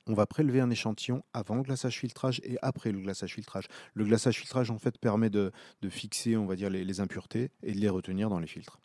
on 0.10 0.16
va 0.16 0.26
prélever 0.26 0.60
un 0.60 0.72
échantillon 0.72 1.24
avant 1.34 1.56
le 1.56 1.62
glaçage 1.62 2.00
filtrage 2.00 2.42
et 2.44 2.58
après 2.64 2.92
le 2.92 3.00
glaçage 3.00 3.36
filtrage. 3.36 3.68
Le 3.94 4.04
glaçage 4.04 4.40
filtrage 4.40 4.72
en 4.72 4.80
fait 4.80 4.98
permet 4.98 5.30
de, 5.30 5.52
fixer 5.88 6.36
on 6.36 6.48
va 6.48 6.56
dire 6.56 6.72
les, 6.72 7.00
impuretés 7.00 7.52
et 7.62 7.74
de 7.74 7.78
les 7.78 7.90
retenir 7.90 8.28
dans 8.28 8.40
les 8.40 8.48
filtres. 8.48 8.80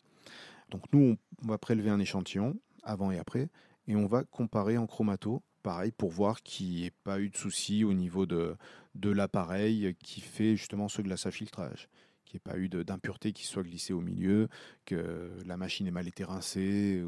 Donc 0.69 0.83
nous 0.93 1.17
on, 1.43 1.47
va 1.47 1.57
prélever 1.57 1.89
un 1.89 1.99
échantillon 1.99 2.55
avant 2.83 3.09
et 3.09 3.17
après 3.17 3.49
et 3.87 3.95
on 3.95 4.05
va 4.05 4.23
comparer 4.23 4.77
en 4.77 4.85
chromato 4.85 5.41
pareil 5.63 5.91
pour 5.91 6.11
voir 6.11 6.43
qu'il 6.43 6.69
n'y 6.69 6.85
ait 6.85 6.93
pas 7.03 7.19
eu 7.19 7.29
de 7.29 7.37
souci 7.37 7.83
au 7.83 7.93
niveau 7.93 8.27
de, 8.27 8.55
de 8.93 9.09
l'appareil 9.09 9.95
qui 10.03 10.21
fait 10.21 10.55
justement 10.55 10.87
ce 10.87 11.01
glaçage 11.01 11.33
filtrage 11.33 11.89
qu'il 12.25 12.35
n'y 12.35 12.37
ait 12.37 12.51
pas 12.51 12.59
eu 12.59 12.69
d'impureté 12.83 13.33
qui 13.33 13.45
soit 13.45 13.61
glissée 13.63 13.93
au 13.93 14.01
milieu, 14.01 14.47
que 14.85 15.31
la 15.45 15.57
machine 15.57 15.85
ait 15.85 15.91
mal 15.91 16.07
été 16.07 16.23
rincée. 16.23 17.03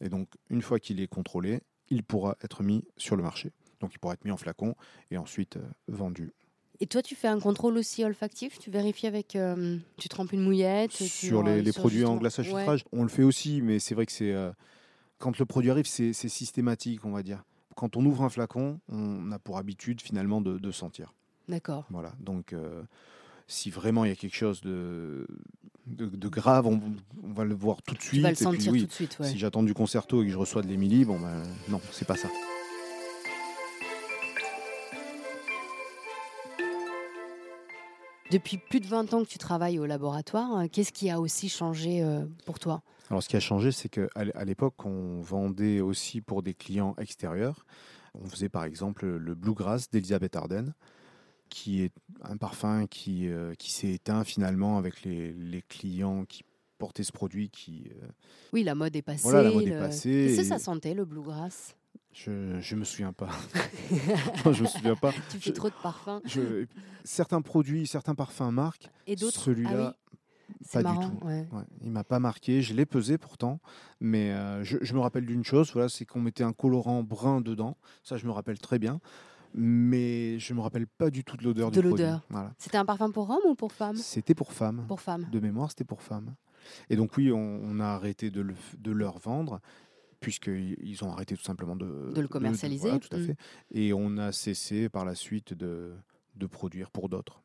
Et 0.00 0.08
donc, 0.08 0.28
une 0.50 0.62
fois 0.62 0.78
qu'il 0.78 1.00
est 1.00 1.08
contrôlé, 1.08 1.62
il 1.92 2.02
pourra 2.02 2.36
être 2.42 2.62
mis 2.62 2.84
sur 2.96 3.16
le 3.16 3.22
marché. 3.22 3.52
Donc 3.80 3.92
il 3.94 3.98
pourra 3.98 4.14
être 4.14 4.24
mis 4.24 4.30
en 4.30 4.36
flacon 4.36 4.74
et 5.10 5.18
ensuite 5.18 5.56
euh, 5.56 5.62
vendu. 5.88 6.32
Et 6.80 6.86
toi, 6.86 7.02
tu 7.02 7.14
fais 7.14 7.28
un 7.28 7.38
contrôle 7.38 7.76
aussi 7.76 8.02
olfactif? 8.04 8.58
Tu 8.58 8.70
vérifies 8.70 9.06
avec. 9.06 9.36
euh, 9.36 9.76
tu 9.98 10.08
trempes 10.08 10.32
une 10.32 10.42
mouillette 10.42 10.90
tu- 10.90 11.04
Sur 11.04 11.42
les, 11.42 11.58
euh, 11.58 11.62
les 11.62 11.72
sur 11.72 11.82
produits 11.82 12.04
en 12.04 12.16
glaçage 12.16 12.52
Ouais. 12.52 12.66
on 12.92 13.02
le 13.02 13.08
fait 13.08 13.22
aussi, 13.22 13.62
mais 13.62 13.78
c'est 13.78 13.94
vrai 13.94 14.06
que 14.06 14.12
c'est 14.12 14.32
euh, 14.32 14.50
quand 15.18 15.38
le 15.38 15.44
produit 15.44 15.70
arrive, 15.70 15.86
c'est 15.86 16.12
systématique, 16.12 17.04
on 17.04 17.12
va 17.12 17.22
dire. 17.22 17.44
Quand 17.76 17.96
on 17.96 18.04
ouvre 18.04 18.22
un 18.22 18.28
flacon, 18.28 18.80
on 18.88 19.30
a 19.30 19.38
pour 19.38 19.58
habitude 19.58 20.00
finalement 20.00 20.40
de, 20.40 20.58
de 20.58 20.70
sentir. 20.72 21.12
D'accord. 21.48 21.86
Voilà. 21.90 22.12
Donc, 22.18 22.52
si 23.46 23.70
vraiment 23.70 24.04
il 24.04 24.08
y 24.08 24.12
a 24.12 24.16
quelque 24.16 24.36
chose 24.36 24.60
de, 24.62 25.26
de, 25.86 26.06
de 26.06 26.28
grave, 26.28 26.66
on, 26.66 26.80
on 27.24 27.32
va 27.32 27.44
le 27.44 27.54
voir 27.54 27.82
tout 27.82 27.94
de 27.94 28.00
Tu 28.00 28.08
suite. 28.08 28.22
vas 28.22 28.28
le 28.30 28.32
et 28.32 28.36
puis, 28.36 28.44
sentir 28.44 28.72
oui, 28.72 28.80
tout 28.80 28.86
de 28.86 28.92
suite, 28.92 29.16
ouais. 29.20 29.28
Si 29.28 29.38
j'attends 29.38 29.62
du 29.62 29.74
concerto 29.74 30.22
et 30.22 30.26
que 30.26 30.32
je 30.32 30.38
reçois 30.38 30.62
de 30.62 30.68
l'Émilie, 30.68 31.04
bon 31.04 31.18
ben 31.20 31.42
non, 31.68 31.80
c'est 31.92 32.06
pas 32.06 32.16
ça. 32.16 32.28
Depuis 38.30 38.56
plus 38.56 38.80
de 38.80 38.86
20 38.86 39.12
ans 39.12 39.22
que 39.24 39.28
tu 39.28 39.38
travailles 39.38 39.78
au 39.78 39.84
laboratoire, 39.86 40.60
euh, 40.60 40.66
qu'est-ce 40.70 40.92
qui 40.92 41.10
a 41.10 41.20
aussi 41.20 41.48
changé 41.50 42.02
euh, 42.02 42.24
pour 42.46 42.58
toi? 42.58 42.82
Alors, 43.10 43.22
ce 43.22 43.28
qui 43.28 43.36
a 43.36 43.40
changé, 43.40 43.72
c'est 43.72 43.90
qu'à 43.90 44.44
l'époque, 44.46 44.86
on 44.86 45.20
vendait 45.20 45.80
aussi 45.80 46.22
pour 46.22 46.42
des 46.42 46.54
clients 46.54 46.94
extérieurs. 46.98 47.66
On 48.14 48.26
faisait 48.26 48.48
par 48.48 48.64
exemple 48.64 49.06
le 49.06 49.34
Bluegrass 49.34 49.90
d'Elisabeth 49.90 50.34
Arden, 50.36 50.72
qui 51.52 51.82
est 51.82 51.92
un 52.22 52.36
parfum 52.36 52.86
qui, 52.86 53.28
euh, 53.28 53.54
qui 53.54 53.70
s'est 53.70 53.90
éteint 53.92 54.24
finalement 54.24 54.78
avec 54.78 55.02
les, 55.04 55.32
les 55.34 55.62
clients 55.62 56.24
qui 56.24 56.42
portaient 56.78 57.04
ce 57.04 57.12
produit. 57.12 57.50
Qui, 57.50 57.90
euh, 58.02 58.06
Oui, 58.52 58.62
la 58.64 58.74
mode 58.74 58.96
est 58.96 59.02
passée. 59.02 59.22
Voilà, 59.24 59.42
la 59.44 59.50
mode 59.50 59.66
est 59.66 59.70
le- 59.70 59.78
passée 59.78 60.24
Qu'est-ce 60.28 60.40
que 60.40 60.46
ça 60.46 60.58
sentait, 60.58 60.94
le 60.94 61.04
bluegrass? 61.04 61.76
Je 62.14 62.58
je 62.60 62.74
me 62.76 62.84
souviens 62.84 63.12
pas. 63.12 63.30
Je 64.52 64.62
me 64.62 64.66
souviens 64.66 64.96
pas. 64.96 65.12
Tu 65.30 65.38
fais 65.38 65.50
Je- 65.50 65.52
trop 65.52 65.68
de 65.70 65.74
parfums. 65.82 66.20
Je- 66.24 66.66
certains 67.04 67.40
produits, 67.40 67.86
certains 67.86 68.14
parfums 68.14 68.50
marquent. 68.50 68.90
Et 69.06 69.16
d'autres 69.16 69.40
Celui-là, 69.40 69.94
Ah 69.96 69.96
oui, 70.10 70.54
pas 70.58 70.58
c'est 70.68 70.78
du 70.78 70.84
marrant. 70.84 71.08
tout. 71.10 71.26
ouais. 71.26 71.48
Ouais, 71.52 71.62
il 71.82 71.90
m'a 71.90 72.04
pas 72.04 72.18
marqué. 72.18 72.60
Je 72.60 72.74
l'ai 72.74 72.84
pesé 72.86 73.16
pourtant, 73.16 73.60
mais 74.00 74.30
euh, 74.32 74.62
je, 74.62 74.76
je 74.82 74.92
me 74.94 75.00
rappelle 75.00 75.24
d'une 75.24 75.44
chose. 75.44 75.72
Voilà, 75.72 75.88
c'est 75.88 76.04
qu'on 76.04 76.20
mettait 76.20 76.44
un 76.44 76.52
colorant 76.52 77.02
brun 77.02 77.40
dedans. 77.40 77.76
Ça, 78.02 78.16
je 78.18 78.26
me 78.26 78.30
rappelle 78.32 78.58
très 78.58 78.78
bien. 78.78 79.00
Mais 79.54 80.38
je 80.38 80.54
me 80.54 80.60
rappelle 80.60 80.86
pas 80.86 81.10
du 81.10 81.24
tout 81.24 81.36
de 81.36 81.44
l'odeur 81.44 81.70
De 81.70 81.80
du 81.80 81.86
produit. 81.88 82.04
l'odeur. 82.04 82.22
Voilà. 82.30 82.52
C'était 82.58 82.78
un 82.78 82.84
parfum 82.84 83.10
pour 83.10 83.28
homme 83.30 83.40
ou 83.50 83.54
pour 83.54 83.72
femme? 83.72 83.96
C'était 83.96 84.34
pour 84.34 84.52
femmes. 84.52 84.84
Pour 84.88 85.00
femme. 85.00 85.26
De 85.30 85.40
mémoire, 85.40 85.68
c'était 85.70 85.84
pour 85.84 86.02
femmes. 86.02 86.34
Et 86.90 86.96
donc 86.96 87.16
oui, 87.16 87.30
on, 87.32 87.60
on 87.62 87.80
a 87.80 87.86
arrêté 87.86 88.30
de, 88.30 88.40
le, 88.40 88.54
de 88.78 88.92
leur 88.92 89.18
vendre 89.18 89.60
puisqu'ils 90.20 90.76
ils 90.80 91.02
ont 91.04 91.10
arrêté 91.10 91.36
tout 91.36 91.42
simplement 91.42 91.74
de, 91.74 92.12
De 92.14 92.20
le 92.20 92.28
commercialiser. 92.28 92.82
voilà, 92.88 92.98
tout 93.00 93.14
à 93.14 93.18
Mm. 93.18 93.26
fait. 93.26 93.36
Et 93.72 93.92
on 93.92 94.16
a 94.18 94.30
cessé 94.32 94.88
par 94.88 95.04
la 95.04 95.14
suite 95.16 95.52
de, 95.54 95.92
de 96.36 96.46
produire 96.46 96.90
pour 96.90 97.08
d'autres. 97.08 97.42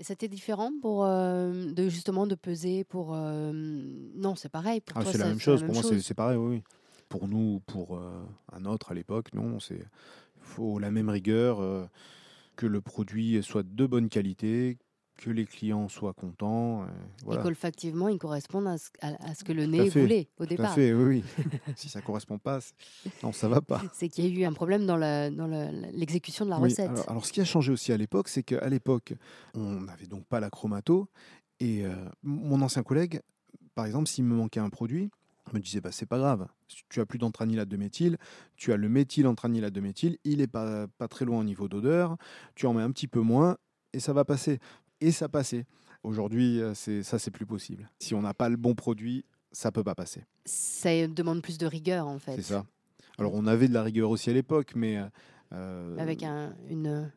Et 0.00 0.04
c'était 0.04 0.28
différent 0.28 0.70
pour 0.80 1.04
euh, 1.06 1.72
de 1.72 1.88
justement 1.88 2.26
de 2.26 2.34
peser 2.36 2.84
pour 2.84 3.14
euh, 3.14 3.50
non 3.52 4.36
c'est 4.36 4.48
pareil 4.50 4.80
pour 4.80 4.96
Ah, 4.98 5.04
c'est 5.04 5.18
la 5.18 5.26
même 5.26 5.40
chose. 5.40 5.64
Pour 5.64 5.74
moi, 5.74 5.82
c'est 5.82 6.14
pareil, 6.14 6.36
oui. 6.36 6.56
oui. 6.56 6.62
Pour 7.08 7.26
nous, 7.26 7.60
pour 7.66 7.96
euh, 7.96 8.22
un 8.52 8.64
autre 8.66 8.92
à 8.92 8.94
l'époque, 8.94 9.32
non. 9.32 9.58
C'est 9.60 9.80
faut 10.48 10.78
la 10.78 10.90
même 10.90 11.08
rigueur, 11.08 11.60
euh, 11.60 11.86
que 12.56 12.66
le 12.66 12.80
produit 12.80 13.40
soit 13.42 13.62
de 13.62 13.86
bonne 13.86 14.08
qualité, 14.08 14.78
que 15.16 15.30
les 15.30 15.46
clients 15.46 15.88
soient 15.88 16.14
contents. 16.14 16.82
euh, 16.82 16.86
et 16.86 17.24
voilà. 17.24 17.42
qu'olfactivement 17.42 18.08
ils 18.08 18.18
correspondent 18.18 18.68
à 18.68 18.78
ce, 18.78 18.88
à- 19.00 19.30
à 19.30 19.34
ce 19.34 19.44
que 19.44 19.52
le 19.52 19.64
à 19.64 19.66
nez 19.66 19.88
voulait 19.88 20.28
au 20.38 20.44
Tout 20.44 20.54
à 20.54 20.56
départ. 20.56 20.74
fait, 20.74 20.92
oui, 20.92 21.22
oui. 21.38 21.44
si 21.76 21.88
ça 21.88 22.00
correspond 22.00 22.38
pas, 22.38 22.60
non, 23.22 23.32
ça 23.32 23.48
va 23.48 23.60
pas. 23.60 23.82
C'est 23.92 24.08
qu'il 24.08 24.24
y 24.26 24.36
a 24.36 24.40
eu 24.40 24.44
un 24.44 24.52
problème 24.52 24.86
dans 24.86 24.96
la- 24.96 25.30
dans 25.30 25.46
l'exécution 25.92 26.44
de 26.44 26.50
la 26.50 26.58
Oui, 26.58 26.70
recette. 26.70 26.88
alors, 26.88 27.10
alors, 27.10 27.26
ce 27.26 27.32
qui 27.32 27.40
a 27.40 27.44
changé 27.44 27.72
aussi 27.72 27.92
à 27.92 27.96
l'époque, 27.96 28.28
c'est 28.28 28.42
qu'à 28.42 28.68
l'époque, 28.68 29.14
on 29.54 29.80
n'avait 29.82 30.06
donc 30.06 30.24
pas 30.26 30.40
la 30.40 30.50
chromato. 30.50 31.08
Et 31.60 31.84
euh, 31.84 31.94
mon 32.22 32.60
ancien 32.62 32.84
collègue, 32.84 33.20
par 33.74 33.86
exemple, 33.86 34.06
s'il 34.08 34.24
me 34.24 34.34
manquait 34.36 34.60
un 34.60 34.70
produit, 34.70 35.10
me 35.54 35.60
disait 35.60 35.80
bah, 35.80 35.92
c'est 35.92 36.06
pas 36.06 36.18
grave, 36.18 36.46
tu 36.88 37.00
as 37.00 37.06
plus 37.06 37.18
d'antranilate 37.18 37.68
de 37.68 37.76
méthyle, 37.76 38.16
tu 38.56 38.72
as 38.72 38.76
le 38.76 38.88
méthylantranilate 38.88 39.72
de 39.72 39.80
méthyle, 39.80 40.18
il 40.24 40.40
est 40.40 40.46
pas, 40.46 40.86
pas 40.98 41.08
très 41.08 41.24
loin 41.24 41.40
au 41.40 41.44
niveau 41.44 41.68
d'odeur, 41.68 42.16
tu 42.54 42.66
en 42.66 42.74
mets 42.74 42.82
un 42.82 42.90
petit 42.90 43.08
peu 43.08 43.20
moins 43.20 43.56
et 43.92 44.00
ça 44.00 44.12
va 44.12 44.24
passer. 44.24 44.58
Et 45.00 45.12
ça 45.12 45.28
passait. 45.28 45.64
Aujourd'hui, 46.02 46.60
euh, 46.60 46.74
c'est 46.74 47.02
ça, 47.02 47.18
c'est 47.18 47.30
plus 47.30 47.46
possible. 47.46 47.88
Si 47.98 48.14
on 48.14 48.22
n'a 48.22 48.34
pas 48.34 48.48
le 48.48 48.56
bon 48.56 48.74
produit, 48.74 49.24
ça 49.52 49.70
peut 49.72 49.84
pas 49.84 49.94
passer. 49.94 50.24
Ça 50.44 50.90
demande 51.06 51.42
plus 51.42 51.58
de 51.58 51.66
rigueur 51.66 52.06
en 52.06 52.18
fait. 52.18 52.36
C'est 52.36 52.42
ça. 52.42 52.64
Alors, 53.18 53.34
on 53.34 53.46
avait 53.46 53.68
de 53.68 53.74
la 53.74 53.82
rigueur 53.82 54.10
aussi 54.10 54.30
à 54.30 54.32
l'époque, 54.32 54.72
mais. 54.76 55.00
euh, 55.52 55.96
Avec 55.98 56.22
un- 56.22 56.54
une, 56.68 57.10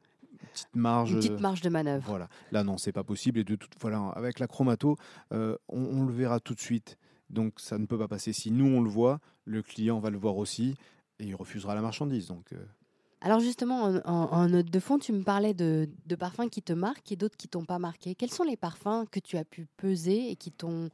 petite 0.54 0.76
marge. 0.76 1.12
une 1.12 1.18
petite 1.20 1.40
marge 1.40 1.62
de 1.62 1.70
manœuvre. 1.70 2.06
Voilà. 2.08 2.28
Là, 2.52 2.64
non, 2.64 2.78
c'est 2.78 2.92
pas 2.92 3.04
possible. 3.04 3.40
Et 3.40 3.44
de 3.44 3.56
toute, 3.56 3.74
voilà, 3.80 4.00
avec 4.16 4.40
la 4.40 4.48
chromato, 4.48 4.98
euh, 5.34 5.56
on, 5.70 5.82
on 5.84 6.06
le 6.06 6.14
verra 6.14 6.40
tout 6.40 6.56
de 6.56 6.60
suite. 6.60 6.98
Donc, 7.32 7.60
ça 7.60 7.78
ne 7.78 7.86
peut 7.86 7.98
pas 7.98 8.08
passer. 8.08 8.34
Si 8.34 8.52
nous 8.52 8.66
on 8.68 8.82
le 8.82 8.90
voit, 8.90 9.20
le 9.46 9.62
client 9.64 10.00
va 10.00 10.10
le 10.10 10.18
voir 10.18 10.38
aussi 10.38 10.76
et 11.20 11.26
il 11.26 11.36
refusera 11.36 11.76
la 11.76 11.82
marchandise. 11.82 12.28
Donc, 12.28 12.54
euh, 12.54 12.64
Alors 13.22 13.40
justement, 13.40 13.84
en, 13.84 13.96
en- 14.06 14.32
en 14.32 14.48
note 14.50 14.70
de 14.70 14.80
fond, 14.80 15.00
tu 15.00 15.14
me 15.14 15.24
parlais 15.24 15.54
de, 15.54 15.90
de 16.06 16.16
parfums 16.16 16.50
qui 16.50 16.62
te 16.62 16.74
marquent 16.74 17.12
et 17.12 17.16
d'autres 17.16 17.38
qui 17.38 17.48
t'ont 17.48 17.66
pas 17.66 17.80
marqué. 17.80 18.16
Quels 18.16 18.32
sont 18.32 18.44
les 18.44 18.58
parfums 18.58 19.06
que 19.12 19.20
tu 19.20 19.38
as 19.38 19.46
pu 19.46 19.68
peser 19.78 20.30
et 20.32 20.36
qui 20.36 20.52
t'ont 20.52 20.90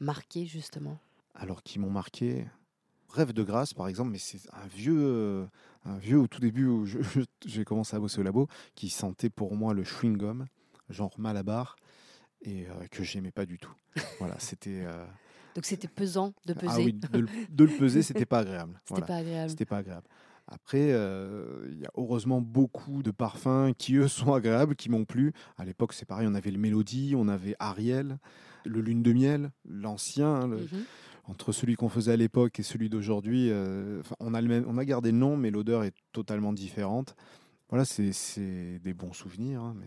marqué 0.00 0.46
justement? 0.46 0.98
Alors 1.34 1.62
qui 1.62 1.78
m'ont 1.78 1.90
marqué? 1.90 2.46
Rêve 3.10 3.34
de 3.34 3.42
grâce, 3.42 3.74
par 3.74 3.88
exemple, 3.88 4.10
mais 4.10 4.18
c'est 4.18 4.40
un 4.54 4.66
vieux, 4.68 4.96
euh, 4.98 5.46
un 5.84 5.98
vieux 5.98 6.18
au 6.18 6.26
tout 6.28 6.40
début 6.40 6.66
où 6.66 6.86
j'ai 7.44 7.64
commencé 7.64 7.94
à 7.94 8.00
bosser 8.00 8.20
au 8.20 8.22
labo, 8.22 8.48
qui 8.74 8.88
sentait 8.88 9.28
pour 9.28 9.54
moi 9.54 9.74
le 9.74 9.84
chewing 9.84 10.16
gum, 10.16 10.46
genre 10.88 11.12
Malabar, 11.18 11.76
et 12.40 12.66
euh, 12.68 12.86
que 12.90 13.04
j'aimais 13.04 13.30
pas 13.30 13.44
du 13.44 13.58
tout. 13.58 13.74
Voilà, 14.18 14.38
c'était. 14.38 14.80
euh, 14.86 15.04
Donc 15.54 15.64
c'était 15.66 15.88
pesant 15.88 16.32
de 16.46 16.54
peser. 16.54 16.66
ah 16.68 16.76
oui, 16.78 16.92
de, 16.94 17.18
le- 17.18 17.26
de 17.50 17.64
le 17.64 17.70
peser, 17.78 18.02
c'était 18.02 18.24
pas 18.26 18.38
agréable. 18.40 18.80
C'était 18.84 19.00
Voilà. 19.00 19.06
pas 19.06 19.16
agréable. 19.16 19.50
C'était 19.50 19.64
pas 19.66 19.78
agréable. 19.78 20.06
Après, 20.48 20.88
euh, 20.92 21.66
il 21.70 21.78
y 21.78 21.84
a 21.84 21.90
heureusement 21.96 22.40
beaucoup 22.40 23.02
de 23.02 23.10
parfums 23.10 23.72
qui, 23.78 23.94
eux, 23.96 24.08
sont 24.08 24.32
agréables, 24.34 24.74
qui 24.76 24.88
m'ont 24.90 25.04
plu. 25.04 25.32
À 25.56 25.64
l'époque, 25.64 25.92
c'est 25.92 26.04
pareil, 26.06 26.26
on 26.28 26.34
avait 26.34 26.50
le 26.50 26.58
Mélodie, 26.58 27.14
on 27.16 27.28
avait 27.28 27.54
Ariel, 27.58 28.18
le 28.64 28.80
Lune 28.80 29.02
de 29.02 29.12
Miel, 29.12 29.50
l'ancien. 29.68 30.26
hein, 30.34 30.46
Mhm. 30.48 30.84
Entre 31.28 31.52
celui 31.52 31.76
qu'on 31.76 31.88
faisait 31.88 32.12
à 32.12 32.16
l'époque 32.16 32.58
et 32.58 32.64
celui 32.64 32.88
d'aujourd'hui, 32.90 33.48
euh, 33.50 34.02
on, 34.18 34.34
a 34.34 34.40
le 34.40 34.48
même- 34.48 34.64
on 34.66 34.76
a 34.76 34.84
gardé 34.84 35.12
le 35.12 35.18
nom, 35.18 35.36
mais 35.36 35.52
l'odeur 35.52 35.84
est 35.84 35.94
totalement 36.10 36.52
différente. 36.52 37.14
Voilà, 37.68 37.84
c'est 37.84 38.10
c'est 38.12 38.80
des 38.80 38.92
bons 38.92 39.12
souvenirs. 39.12 39.62
hein, 39.62 39.74
mais... 39.78 39.86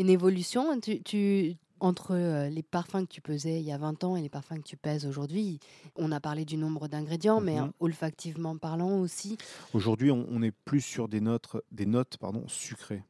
Une 0.00 0.08
évolution 0.08 0.78
tu, 0.80 1.02
tu- 1.02 1.56
entre 1.80 2.14
euh, 2.14 2.48
les 2.48 2.62
parfums 2.62 3.02
que 3.06 3.12
tu 3.12 3.20
pesais 3.20 3.60
il 3.60 3.66
y 3.66 3.72
a 3.72 3.78
20 3.78 4.04
ans 4.04 4.16
et 4.16 4.22
les 4.22 4.28
parfums 4.28 4.56
que 4.58 4.62
tu 4.68 4.76
pèses 4.76 5.06
aujourd'hui. 5.06 5.60
On 5.96 6.12
a 6.12 6.20
parlé 6.20 6.44
du 6.44 6.56
nombre 6.56 6.88
d'ingrédients, 6.88 7.40
mais 7.40 7.58
euh, 7.60 7.66
olfactivement 7.80 8.56
parlant 8.56 8.98
aussi, 9.00 9.36
Aujourd'hui, 9.74 10.10
on, 10.10 10.26
on 10.30 10.42
est 10.42 10.50
plus 10.52 10.80
sur 10.80 11.08
des 11.08 11.20
notes, 11.20 11.56
des 11.72 11.86
notes 11.86 12.16
pardon, 12.18 12.46
sucrées. 12.48 13.02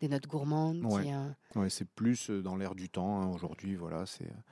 des 0.00 0.08
notes 0.08 0.26
gourmandes. 0.26 0.84
Ouais. 0.84 1.12
euh, 1.12 1.60
Ouais, 1.60 1.70
c'est 1.70 1.88
plus 1.88 2.30
euh, 2.30 2.42
dans 2.42 2.56
l'air 2.56 2.74
du 2.74 2.88
temps. 2.88 3.20
hein, 3.20 3.28
Aujourd'hui, 3.28 3.74
voilà, 3.76 4.06
c'est 4.06 4.24
euh, 4.26 4.42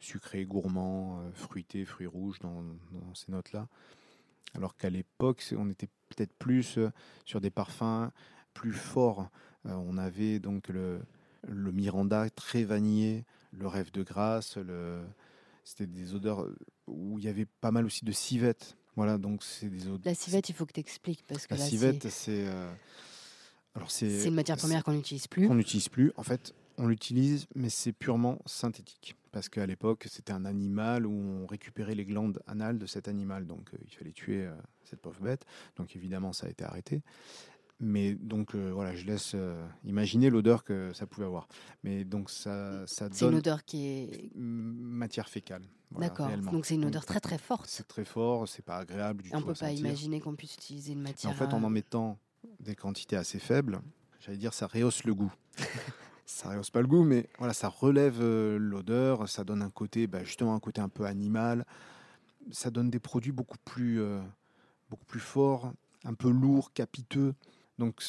sucré, 0.00 0.44
gourmand, 0.44 1.20
fruité, 1.34 1.84
fruits 1.84 2.06
rouges 2.06 2.38
dans, 2.40 2.62
dans 2.62 3.14
ces 3.14 3.32
notes-là. 3.32 3.68
Alors 4.54 4.76
qu'à 4.76 4.90
l'époque, 4.90 5.42
on 5.58 5.68
était 5.70 5.88
peut-être 6.10 6.32
plus 6.38 6.78
sur 7.24 7.40
des 7.40 7.50
parfums 7.50 8.10
plus 8.52 8.72
forts. 8.72 9.28
Euh, 9.66 9.72
on 9.72 9.98
avait 9.98 10.38
donc 10.38 10.68
le, 10.68 11.00
le 11.46 11.72
Miranda 11.72 12.28
très 12.30 12.64
vanillé, 12.64 13.24
le 13.52 13.66
rêve 13.66 13.90
de 13.92 14.02
grâce. 14.02 14.56
Le... 14.56 15.02
C'était 15.64 15.86
des 15.86 16.14
odeurs 16.14 16.46
où 16.86 17.18
il 17.18 17.24
y 17.24 17.28
avait 17.28 17.46
pas 17.46 17.70
mal 17.70 17.86
aussi 17.86 18.04
de 18.04 18.12
civette. 18.12 18.76
Voilà, 18.96 19.18
donc 19.18 19.42
c'est 19.42 19.68
des 19.68 19.86
odeurs. 19.86 20.00
La 20.04 20.14
civette, 20.14 20.48
il 20.48 20.54
faut 20.54 20.66
que 20.66 20.72
tu 20.72 20.80
expliques 20.80 21.24
parce 21.26 21.46
que 21.46 21.54
La 21.54 21.60
là, 21.60 21.66
civette, 21.66 22.08
c'est- 22.10 22.46
euh, 22.46 22.72
Alors 23.74 23.90
c'est. 23.90 24.24
une 24.26 24.34
matière 24.34 24.56
première 24.56 24.84
qu'on 24.84 24.92
n'utilise 24.92 25.26
plus. 25.26 25.48
qu'on 25.48 25.54
n'utilise 25.56 25.88
plus. 25.88 26.12
En 26.16 26.22
fait, 26.22 26.54
on 26.78 26.86
l'utilise, 26.86 27.46
mais 27.54 27.70
c'est 27.70 27.92
purement 27.92 28.38
synthétique. 28.46 29.16
Parce 29.32 29.48
qu'à 29.48 29.66
l'époque, 29.66 30.06
c'était 30.08 30.32
un 30.32 30.44
animal 30.44 31.06
où 31.06 31.10
on 31.12 31.46
récupérait 31.46 31.96
les 31.96 32.04
glandes 32.04 32.40
anales 32.46 32.78
de 32.78 32.86
cet 32.86 33.08
animal. 33.08 33.46
Donc, 33.46 33.68
euh, 33.74 33.78
il 33.84 33.92
fallait 33.96 34.12
tuer 34.12 34.44
euh, 34.46 34.54
cette 34.84 35.00
pauvre 35.00 35.20
bête. 35.20 35.44
Donc, 35.76 35.96
évidemment, 35.96 36.32
ça 36.32 36.46
a 36.46 36.50
été 36.50 36.62
arrêté. 36.64 37.02
Mais 37.80 38.14
donc, 38.14 38.54
euh, 38.54 38.70
voilà, 38.72 38.94
je 38.94 39.04
laisse 39.04 39.32
euh, 39.34 39.66
imaginer 39.84 40.30
l'odeur 40.30 40.64
que 40.64 40.92
ça 40.94 41.06
pouvait 41.06 41.26
avoir. 41.26 41.48
Mais 41.82 42.04
donc, 42.04 42.30
ça, 42.30 42.86
ça 42.86 43.08
C'est 43.12 43.24
une 43.24 43.30
donne 43.32 43.38
odeur 43.40 43.64
qui 43.64 43.86
est. 43.86 44.30
matière 44.36 45.28
fécale. 45.28 45.62
Voilà, 45.90 46.08
D'accord. 46.08 46.28
Donc 46.52 46.66
c'est 46.66 46.74
une 46.74 46.82
Donc, 46.82 46.88
odeur 46.88 47.04
très 47.04 47.20
très 47.20 47.38
forte. 47.38 47.66
C'est 47.68 47.86
très 47.86 48.04
fort, 48.04 48.48
c'est 48.48 48.64
pas 48.64 48.78
agréable 48.78 49.22
du 49.22 49.30
Et 49.30 49.34
on 49.36 49.40
tout. 49.40 49.46
peut 49.46 49.52
pas 49.52 49.68
sentir. 49.68 49.78
imaginer 49.80 50.20
qu'on 50.20 50.34
puisse 50.34 50.54
utiliser 50.54 50.92
une 50.92 51.00
Mais 51.02 51.10
matière. 51.10 51.32
en 51.32 51.34
fait, 51.34 51.52
en 51.52 51.62
euh, 51.62 51.66
en 51.66 51.70
mettant 51.70 52.18
des 52.60 52.74
quantités 52.74 53.16
assez 53.16 53.38
faibles, 53.38 53.80
j'allais 54.20 54.38
dire 54.38 54.54
ça 54.54 54.66
rehausse 54.66 55.04
le 55.04 55.14
goût. 55.14 55.32
ça 56.26 56.50
rehausse 56.50 56.70
pas 56.70 56.80
le 56.80 56.86
goût, 56.88 57.04
mais 57.04 57.28
voilà, 57.38 57.52
ça 57.54 57.68
relève 57.68 58.18
euh, 58.20 58.56
l'odeur, 58.58 59.28
ça 59.28 59.44
donne 59.44 59.62
un 59.62 59.70
côté, 59.70 60.06
bah, 60.06 60.24
justement 60.24 60.54
un 60.54 60.60
côté 60.60 60.80
un 60.80 60.88
peu 60.88 61.04
animal. 61.04 61.64
Ça 62.50 62.70
donne 62.70 62.90
des 62.90 63.00
produits 63.00 63.32
beaucoup 63.32 63.58
plus, 63.64 64.00
euh, 64.00 64.20
beaucoup 64.90 65.04
plus 65.06 65.20
forts, 65.20 65.72
un 66.04 66.14
peu 66.14 66.30
lourds, 66.30 66.72
capiteux. 66.72 67.34
Donc 67.78 68.02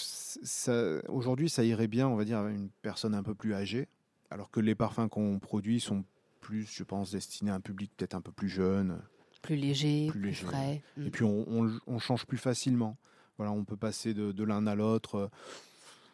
aujourd'hui, 1.08 1.50
ça 1.50 1.64
irait 1.64 1.88
bien, 1.88 2.08
on 2.08 2.16
va 2.16 2.26
dire, 2.26 2.40
à 2.40 2.50
une 2.50 2.70
personne 2.82 3.16
un 3.16 3.24
peu 3.24 3.34
plus 3.36 3.54
âgée, 3.54 3.88
alors 4.30 4.52
que 4.52 4.60
les 4.60 4.76
parfums 4.76 5.08
qu'on 5.10 5.40
produit 5.40 5.80
sont 5.80 6.04
plus, 6.40 6.66
je 6.72 6.84
pense, 6.84 7.12
destinés 7.12 7.52
à 7.52 7.56
un 7.56 7.62
public 7.62 7.92
peut-être 7.98 8.14
un 8.16 8.22
peu 8.22 8.32
plus 8.32 8.50
jeune. 8.50 9.02
Plus 9.42 9.56
léger, 9.56 10.08
Plus 10.12 10.34
frais. 10.34 10.82
Et 11.04 11.10
puis 11.10 11.24
on, 11.24 11.46
on- 11.48 11.80
on 11.88 12.00
change 12.00 12.26
plus 12.26 12.38
facilement. 12.38 12.98
Voilà, 13.38 13.52
on 13.52 13.66
peut 13.66 13.78
passer 13.78 14.14
de, 14.14 14.32
de 14.32 14.44
l'un 14.44 14.66
à 14.68 14.76
l'autre, 14.76 15.16
euh, 15.16 15.28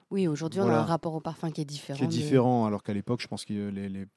Oui, 0.09 0.27
aujourd'hui, 0.27 0.59
on 0.59 0.67
a 0.69 0.77
un 0.77 0.85
rapport 0.85 1.13
au 1.13 1.19
parfum 1.21 1.51
qui 1.51 1.61
est 1.61 1.65
différent. 1.65 1.97
qui 1.97 2.03
est 2.03 2.07
de- 2.07 2.11
différent, 2.11 2.65
alors 2.65 2.83
qu'à 2.83 2.93
l'époque, 2.93 3.21
je 3.21 3.27
pense 3.27 3.45
que 3.45 3.53
les, 3.53 3.89
les- 3.89 4.07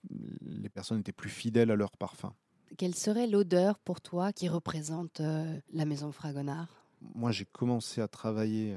les 0.43 0.69
personnes 0.69 1.01
étaient 1.01 1.13
plus 1.13 1.29
fidèles 1.31 1.71
à 1.71 1.77
leur 1.77 1.97
parfum. 1.97 2.33
Quelle 2.79 2.95
serait 2.95 3.27
l'odeur 3.27 3.79
pour 3.79 4.01
toi 4.01 4.33
qui 4.33 4.49
représente 4.49 5.21
euh, 5.21 5.59
la 5.73 5.85
maison 5.85 6.11
Fragonard? 6.13 6.69
Moi, 7.15 7.31
j'ai 7.31 7.45
commencé 7.45 8.01
à 8.01 8.09
travailler 8.09 8.77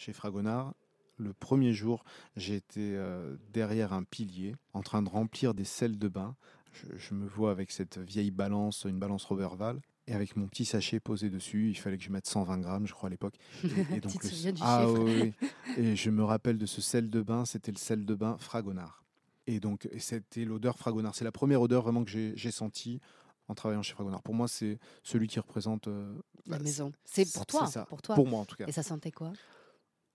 chez 0.00 0.12
Fragonard. 0.12 0.74
Le 1.18 1.34
premier 1.34 1.74
jour, 1.74 2.04
j'ai 2.36 2.56
été 2.56 2.96
euh, 2.96 3.36
derrière 3.52 3.92
un 3.92 4.02
pilier 4.02 4.56
en 4.72 4.80
train 4.80 5.02
de 5.02 5.10
remplir 5.10 5.52
des 5.52 5.64
sels 5.64 5.98
de 5.98 6.08
bain. 6.08 6.34
Je, 6.72 6.86
je 6.96 7.14
me 7.14 7.26
vois 7.26 7.50
avec 7.50 7.70
cette 7.70 7.98
vieille 7.98 8.30
balance, 8.30 8.86
une 8.88 8.98
balance 8.98 9.24
Roberval, 9.24 9.80
et 10.06 10.14
avec 10.14 10.36
mon 10.36 10.48
petit 10.48 10.64
sachet 10.64 10.98
posé 10.98 11.28
dessus. 11.28 11.68
Il 11.68 11.74
fallait 11.74 11.98
que 11.98 12.04
je 12.04 12.10
mette 12.10 12.26
120 12.26 12.58
grammes, 12.58 12.86
je 12.86 12.94
crois, 12.94 13.08
à 13.08 13.10
l'époque. 13.10 13.34
Et, 13.64 13.96
et 13.96 14.00
le- 14.00 14.54
ah, 14.62 14.90
oui, 14.90 15.32
oui. 15.36 15.48
Et 15.76 15.94
je 15.94 16.10
me 16.10 16.24
rappelle 16.24 16.56
de 16.56 16.66
ce 16.66 16.80
sel 16.80 17.10
de 17.10 17.20
bain, 17.20 17.44
c'était 17.44 17.72
le 17.72 17.76
sel 17.78 18.06
de 18.06 18.14
bain 18.14 18.38
Fragonard. 18.38 19.04
Et 19.46 19.60
donc, 19.60 19.88
c'était 19.98 20.46
l'odeur 20.46 20.78
Fragonard. 20.78 21.14
C'est 21.14 21.24
la 21.24 21.32
première 21.32 21.60
odeur 21.60 21.82
vraiment 21.82 22.04
que 22.04 22.10
j'ai 22.10 22.50
sentie 22.50 23.00
en 23.48 23.54
travaillant 23.54 23.82
chez 23.82 23.92
Fragonard. 23.92 24.22
Pour 24.22 24.34
moi, 24.34 24.48
c'est 24.48 24.78
celui 25.02 25.26
qui 25.26 25.38
représente 25.40 25.88
euh, 25.88 26.14
La 26.46 26.56
bah, 26.56 26.64
maison. 26.64 26.92
C'est 27.04 27.30
pour 27.32 27.44
toi. 27.46 27.66
ça. 27.66 27.84
Pour 27.84 28.00
toi. 28.00 28.14
Pour 28.14 28.26
moi, 28.26 28.40
en 28.40 28.44
tout 28.46 28.56
cas. 28.56 28.66
Et 28.66 28.72
ça 28.72 28.82
sentait 28.82 29.10
quoi? 29.10 29.32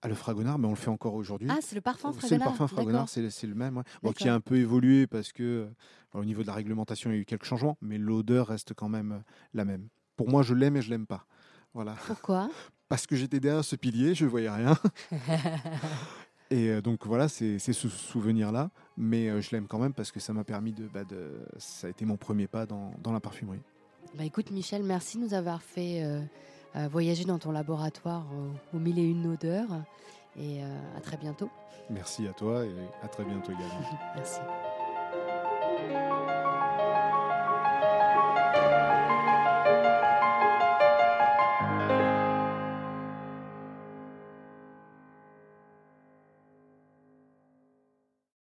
Ah, 0.06 0.08
le 0.08 0.14
Fragonard, 0.14 0.60
mais 0.60 0.68
on 0.68 0.72
le 0.72 0.76
fait 0.76 0.92
encore 0.92 1.16
aujourd'hui. 1.16 1.48
Ah, 1.52 1.58
c'est 1.62 1.74
le 1.74 1.82
parfum 1.82 2.12
c'est 2.14 2.20
Fragonard. 2.20 2.40
le 2.40 2.46
parfum 2.46 2.68
Fragonard, 2.68 3.10
c'est 3.10 3.28
c'est 3.32 3.48
le 3.48 3.56
même. 3.56 3.78
ouais. 3.78 3.84
Bon, 4.04 4.12
qui 4.12 4.30
a 4.30 4.36
un 4.36 4.40
peu 4.40 4.56
évolué 4.58 5.08
parce 5.08 5.34
que 5.34 5.44
euh, 5.44 5.68
au 6.14 6.24
niveau 6.24 6.44
de 6.44 6.48
la 6.48 6.54
réglementation, 6.54 7.10
il 7.10 7.16
y 7.16 7.18
a 7.18 7.22
eu 7.22 7.26
quelques 7.26 7.46
changements, 7.46 7.76
mais 7.82 7.98
l'odeur 7.98 8.48
reste 8.48 8.76
quand 8.76 8.88
même 8.88 9.14
euh, 9.14 9.20
la 9.56 9.66
même. 9.66 9.88
Pour 10.16 10.30
moi, 10.30 10.44
je 10.44 10.54
l'aime 10.54 10.78
et 10.78 10.84
je 10.84 10.92
l'aime 10.92 11.08
pas. 11.08 11.26
Voilà. 11.74 11.96
Pourquoi? 12.06 12.50
Parce 12.88 13.08
que 13.08 13.16
j'étais 13.16 13.40
derrière 13.40 13.66
ce 13.66 13.76
pilier, 13.76 14.14
je 14.14 14.28
voyais 14.28 14.50
rien. 14.50 14.78
Et 16.52 16.70
euh, 16.70 16.80
donc 16.80 17.08
voilà, 17.08 17.28
c'est 17.28 17.58
c'est 17.58 17.74
ce 17.74 17.90
souvenir-là, 17.90 18.70
mais 18.96 19.42
je 19.42 19.50
l'aime 19.50 19.66
quand 19.66 19.80
même 19.80 19.94
parce 19.96 20.12
que 20.12 20.20
ça 20.20 20.32
m'a 20.32 20.44
permis 20.44 20.74
de, 20.74 20.88
bah, 20.88 21.04
de. 21.04 21.32
Ça 21.58 21.88
a 21.88 21.90
été 21.90 22.06
mon 22.06 22.18
premier 22.18 22.46
pas 22.46 22.68
dans, 22.68 22.94
dans 23.02 23.12
la 23.12 23.20
parfumerie. 23.20 23.62
Bah 24.16 24.24
écoute 24.24 24.52
Michel, 24.52 24.84
merci 24.84 25.18
de 25.18 25.24
nous 25.24 25.34
avoir 25.34 25.64
fait 25.64 26.04
euh, 26.04 26.22
voyager 26.90 27.26
dans 27.26 27.40
ton 27.40 27.52
laboratoire 27.52 28.26
au, 28.34 28.78
aux 28.78 28.80
mille 28.80 29.00
et 29.00 29.04
une 29.04 29.26
odeurs. 29.32 29.70
Et 30.38 30.64
euh, 30.64 30.98
à 30.98 31.02
très 31.02 31.18
bientôt. 31.18 31.50
Merci 31.90 32.28
à 32.28 32.34
toi 32.34 32.66
et 32.66 32.74
à 33.04 33.08
très 33.08 33.24
bientôt 33.24 33.52
également. 33.52 34.00
Merci. 34.16 34.40